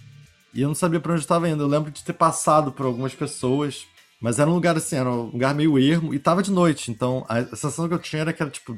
E 0.53 0.61
eu 0.61 0.67
não 0.67 0.75
sabia 0.75 0.99
pra 0.99 1.13
onde 1.13 1.23
eu 1.23 1.27
tava 1.27 1.47
indo. 1.47 1.63
Eu 1.63 1.67
lembro 1.67 1.91
de 1.91 2.03
ter 2.03 2.13
passado 2.13 2.71
por 2.71 2.85
algumas 2.85 3.13
pessoas, 3.13 3.85
mas 4.21 4.39
era 4.39 4.49
um 4.49 4.53
lugar 4.53 4.77
assim, 4.77 4.95
era 4.95 5.09
um 5.09 5.25
lugar 5.25 5.53
meio 5.53 5.77
ermo 5.77 6.13
e 6.13 6.19
tava 6.19 6.43
de 6.43 6.51
noite. 6.51 6.91
Então 6.91 7.25
a 7.29 7.43
sensação 7.43 7.87
que 7.87 7.93
eu 7.93 7.99
tinha 7.99 8.21
era 8.21 8.33
que 8.33 8.41
era 8.41 8.51
tipo 8.51 8.77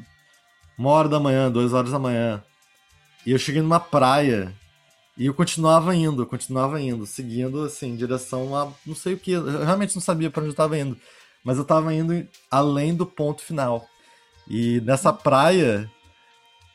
uma 0.77 0.89
hora 0.89 1.07
da 1.09 1.19
manhã, 1.19 1.51
duas 1.51 1.73
horas 1.73 1.91
da 1.91 1.99
manhã. 1.99 2.43
E 3.25 3.31
eu 3.31 3.39
cheguei 3.39 3.61
numa 3.61 3.79
praia 3.79 4.53
e 5.17 5.25
eu 5.25 5.33
continuava 5.33 5.95
indo, 5.95 6.25
continuava 6.25 6.79
indo, 6.81 7.05
seguindo 7.05 7.63
assim, 7.63 7.91
em 7.91 7.95
direção 7.95 8.55
a 8.55 8.71
não 8.85 8.95
sei 8.95 9.13
o 9.13 9.17
que. 9.17 9.31
Eu 9.31 9.63
realmente 9.63 9.95
não 9.95 10.01
sabia 10.01 10.29
pra 10.29 10.41
onde 10.41 10.51
eu 10.51 10.55
tava 10.55 10.77
indo. 10.77 10.97
Mas 11.45 11.57
eu 11.59 11.63
tava 11.63 11.93
indo 11.93 12.27
além 12.49 12.95
do 12.95 13.05
ponto 13.05 13.43
final. 13.43 13.87
E 14.47 14.81
nessa 14.81 15.13
praia 15.13 15.89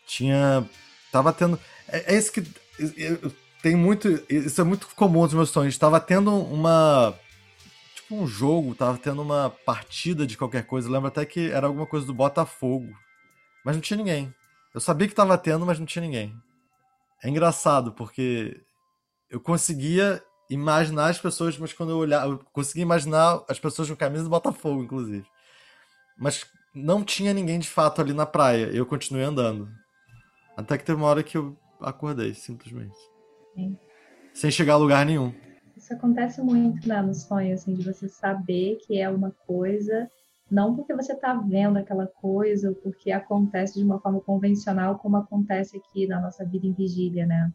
tinha. 0.07 0.65
Tava 1.11 1.33
tendo. 1.33 1.59
É, 1.89 2.15
é 2.15 2.19
isso 2.19 2.33
que. 2.33 2.41
eu- 2.97 3.33
tem 3.61 3.77
muito. 3.77 4.09
Isso 4.29 4.61
é 4.61 4.65
muito 4.65 4.87
comum 4.95 5.23
nos 5.23 5.35
meus 5.35 5.51
sonhos. 5.51 5.77
Tava 5.77 6.01
tendo 6.01 6.35
uma. 6.35 7.15
Tipo 7.97 8.15
um 8.23 8.27
jogo, 8.27 8.75
tava 8.75 8.97
tendo 8.97 9.21
uma 9.23 9.51
partida 9.51 10.27
de 10.27 10.37
qualquer 10.37 10.65
coisa. 10.65 10.89
Eu 10.89 10.93
lembro 10.93 11.09
até 11.09 11.27
que 11.27 11.51
era 11.51 11.67
alguma 11.67 11.87
coisa 11.87 12.07
do 12.07 12.15
Botafogo. 12.15 12.89
Mas 13.65 13.75
não 13.77 13.83
tinha 13.83 13.97
ninguém. 13.99 14.33
Eu 14.73 14.81
sabia 14.81 15.09
que 15.09 15.15
tava 15.15 15.37
tendo, 15.37 15.67
mas 15.67 15.79
não 15.79 15.87
tinha 15.87 16.03
ninguém. 16.03 16.35
É 17.23 17.29
engraçado, 17.29 17.93
porque 17.93 18.59
eu 19.29 19.41
conseguia 19.41 20.23
imaginar 20.51 21.09
as 21.09 21.19
pessoas, 21.19 21.57
mas 21.57 21.73
quando 21.73 21.91
eu 21.91 21.99
olhava. 21.99 22.33
Eu 22.33 22.41
conseguia 22.53 22.83
imaginar 22.83 23.43
as 23.49 23.59
pessoas 23.59 23.89
com 23.89 23.97
camisa 23.97 24.25
do 24.25 24.31
Botafogo, 24.31 24.83
inclusive. 24.83 25.25
Mas 26.19 26.45
não 26.75 27.05
tinha 27.05 27.33
ninguém 27.33 27.59
de 27.59 27.69
fato 27.69 28.01
ali 28.01 28.13
na 28.13 28.27
praia. 28.27 28.67
Eu 28.67 28.85
continuei 28.85 29.25
andando. 29.25 29.69
Até 30.57 30.77
que 30.77 30.85
teve 30.85 30.99
uma 30.99 31.09
hora 31.09 31.23
que 31.23 31.39
eu 31.39 31.57
acordei, 31.81 32.35
simplesmente. 32.35 32.99
Sim. 33.55 33.79
Sem 34.35 34.51
chegar 34.51 34.75
a 34.75 34.79
lugar 34.79 35.07
nenhum. 35.07 35.33
Isso 35.77 35.95
acontece 35.95 36.43
muito 36.43 36.87
né, 36.87 37.01
no 37.01 37.15
sonho, 37.15 37.55
assim, 37.55 37.75
de 37.75 37.83
você 37.83 38.09
saber 38.09 38.77
que 38.87 39.01
é 39.01 39.09
uma 39.09 39.31
coisa, 39.47 40.11
não 40.51 40.77
porque 40.77 40.95
você 40.95 41.15
está 41.15 41.33
vendo 41.33 41.79
aquela 41.79 42.07
coisa, 42.07 42.69
ou 42.69 42.75
porque 42.75 43.11
acontece 43.11 43.79
de 43.79 43.85
uma 43.85 43.99
forma 43.99 44.21
convencional, 44.21 44.99
como 44.99 45.17
acontece 45.17 45.79
aqui 45.79 46.07
na 46.07 46.21
nossa 46.21 46.45
vida 46.45 46.67
em 46.67 46.75
vigília, 46.75 47.25
né? 47.25 47.51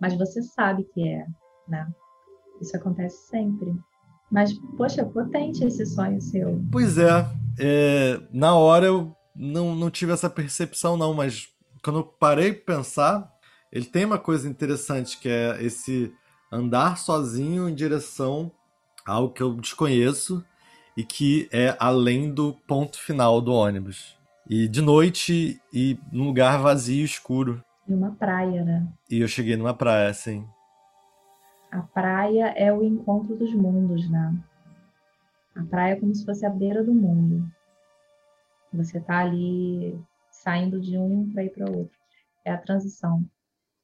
Mas 0.00 0.16
você 0.16 0.42
sabe 0.42 0.84
que 0.84 1.06
é, 1.06 1.26
né? 1.68 1.86
Isso 2.62 2.76
acontece 2.76 3.28
sempre. 3.28 3.74
Mas, 4.30 4.54
poxa, 4.76 5.04
potente 5.04 5.64
esse 5.64 5.84
sonho 5.84 6.20
seu. 6.20 6.62
Pois 6.70 6.96
é, 6.96 7.26
é 7.58 8.20
na 8.32 8.54
hora 8.54 8.86
eu 8.86 9.14
não, 9.36 9.74
não 9.74 9.90
tive 9.90 10.12
essa 10.12 10.30
percepção, 10.30 10.96
não, 10.96 11.12
mas 11.12 11.48
quando 11.82 11.98
eu 11.98 12.04
parei 12.04 12.52
para 12.52 12.76
pensar, 12.76 13.30
ele 13.70 13.84
tem 13.84 14.04
uma 14.04 14.18
coisa 14.18 14.48
interessante 14.48 15.18
que 15.18 15.28
é 15.28 15.62
esse 15.62 16.14
andar 16.50 16.96
sozinho 16.98 17.68
em 17.68 17.74
direção 17.74 18.50
a 19.04 19.12
algo 19.12 19.34
que 19.34 19.42
eu 19.42 19.54
desconheço 19.54 20.44
e 20.96 21.02
que 21.02 21.48
é 21.50 21.76
além 21.80 22.32
do 22.32 22.54
ponto 22.66 22.98
final 22.98 23.40
do 23.40 23.52
ônibus. 23.52 24.16
E 24.48 24.68
de 24.68 24.80
noite 24.80 25.60
e 25.72 25.98
num 26.12 26.26
lugar 26.26 26.60
vazio 26.60 27.02
e 27.02 27.04
escuro. 27.04 27.62
E 27.88 27.92
uma 27.92 28.12
praia, 28.12 28.64
né? 28.64 28.86
E 29.10 29.20
eu 29.20 29.28
cheguei 29.28 29.56
numa 29.56 29.74
praia, 29.74 30.08
assim. 30.08 30.46
A 31.72 31.80
praia 31.80 32.48
é 32.48 32.70
o 32.70 32.84
encontro 32.84 33.34
dos 33.34 33.54
mundos, 33.54 34.06
né? 34.10 34.38
A 35.56 35.64
praia 35.64 35.94
é 35.94 35.96
como 35.96 36.14
se 36.14 36.22
fosse 36.22 36.44
a 36.44 36.50
beira 36.50 36.84
do 36.84 36.92
mundo. 36.92 37.50
Você 38.74 39.00
tá 39.00 39.20
ali 39.20 39.98
saindo 40.30 40.78
de 40.78 40.98
um 40.98 41.32
para 41.32 41.44
ir 41.44 41.48
para 41.48 41.70
outro. 41.70 41.96
É 42.44 42.52
a 42.52 42.58
transição. 42.58 43.24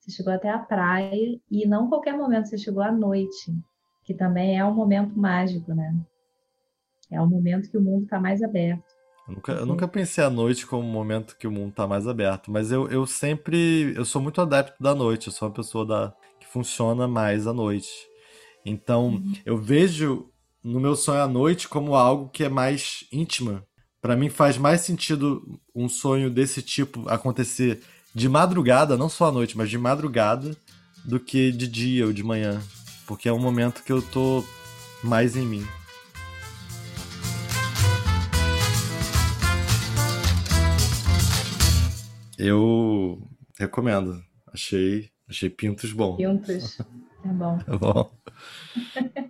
Você 0.01 0.11
chegou 0.11 0.35
até 0.35 0.51
a 0.51 0.59
praia 0.59 1.40
e 1.51 1.66
não 1.66 1.88
qualquer 1.88 2.14
momento, 2.14 2.48
você 2.48 2.59
chegou 2.59 2.83
à 2.83 2.92
noite, 2.92 3.57
que 4.05 4.12
também 4.12 4.59
é 4.59 4.64
um 4.66 4.74
momento 4.74 5.18
mágico, 5.18 5.72
né? 5.72 5.96
É 7.11 7.18
um 7.22 7.27
momento 7.27 7.70
que 7.70 7.79
o 7.79 7.83
mundo 7.83 8.05
está 8.05 8.20
mais 8.20 8.42
aberto. 8.42 8.85
Eu 9.27 9.35
nunca, 9.35 9.53
eu 9.53 9.66
nunca 9.66 9.88
pensei 9.88 10.22
a 10.22 10.29
noite 10.29 10.66
como 10.66 10.87
um 10.87 10.92
momento 10.92 11.38
que 11.38 11.46
o 11.46 11.51
mundo 11.51 11.70
está 11.70 11.87
mais 11.87 12.07
aberto, 12.07 12.51
mas 12.51 12.70
eu, 12.70 12.87
eu 12.90 13.07
sempre. 13.07 13.94
Eu 13.96 14.05
sou 14.05 14.20
muito 14.20 14.42
adepto 14.42 14.83
da 14.83 14.94
noite, 14.94 15.29
eu 15.29 15.33
sou 15.33 15.48
uma 15.48 15.55
pessoa 15.55 15.87
da, 15.87 16.14
funciona 16.53 17.07
mais 17.07 17.47
à 17.47 17.53
noite. 17.53 17.89
Então, 18.65 19.09
uhum. 19.09 19.33
eu 19.45 19.57
vejo 19.57 20.31
no 20.63 20.81
meu 20.81 20.97
sonho 20.97 21.23
à 21.23 21.29
noite 21.29 21.69
como 21.69 21.95
algo 21.95 22.29
que 22.29 22.45
é 22.45 22.49
mais 22.49 23.05
íntima. 23.13 23.65
Para 24.01 24.17
mim 24.17 24.29
faz 24.29 24.57
mais 24.59 24.83
sentido 24.83 25.43
um 25.75 25.89
sonho 25.89 26.31
desse 26.31 26.63
tipo 26.63 27.09
acontecer 27.09 27.81
de 28.15 28.29
madrugada, 28.29 28.97
não 28.97 29.09
só 29.09 29.27
à 29.29 29.33
noite, 29.33 29.57
mas 29.57 29.71
de 29.71 29.79
madrugada, 29.79 30.57
do 31.05 31.19
que 31.19 31.51
de 31.53 31.67
dia 31.67 32.07
ou 32.07 32.13
de 32.13 32.23
manhã. 32.23 32.61
Porque 33.07 33.29
é 33.29 33.33
um 33.33 33.41
momento 33.41 33.83
que 33.83 33.93
eu 33.93 34.03
tô 34.03 34.45
mais 35.03 35.37
em 35.37 35.47
mim. 35.47 35.67
Eu 42.37 43.21
recomendo. 43.59 44.23
Achei, 44.53 45.11
achei 45.29 45.51
Pintos 45.51 45.93
bom. 45.93 46.17
Pintos. 46.17 46.79
É 47.25 47.29
bom. 47.33 47.59
É 47.67 47.77
bom. 47.77 48.12